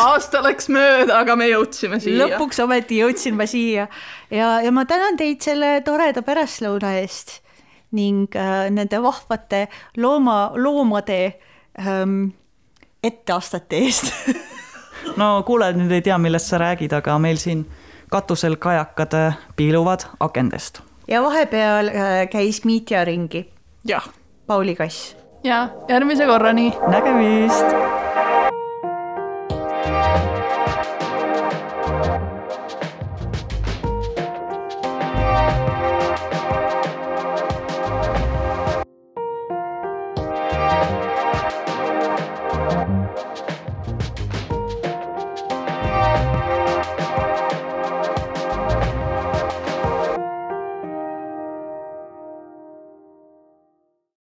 [0.04, 2.26] Aasta läks mööda, aga me jõudsime siia.
[2.26, 3.88] lõpuks ometi jõudsin ma siia
[4.32, 7.40] ja, ja ma tänan teid selle toreda pärastlõuna eest
[7.94, 11.20] ning äh, nende vahvate looma, loomade
[11.80, 12.34] ähm,
[13.04, 14.12] etteastete eest
[15.20, 17.66] no kuulajad nüüd ei tea, millest sa räägid, aga meil siin
[18.14, 20.82] katusel kajakad äh, piiluvad akendest.
[21.08, 23.48] ja vahepeal äh, käis Miitja ringi.
[23.86, 24.10] jah.
[24.48, 25.16] Pauli Kass.
[25.44, 26.74] ja järgmise korrani.
[26.88, 28.03] nägemist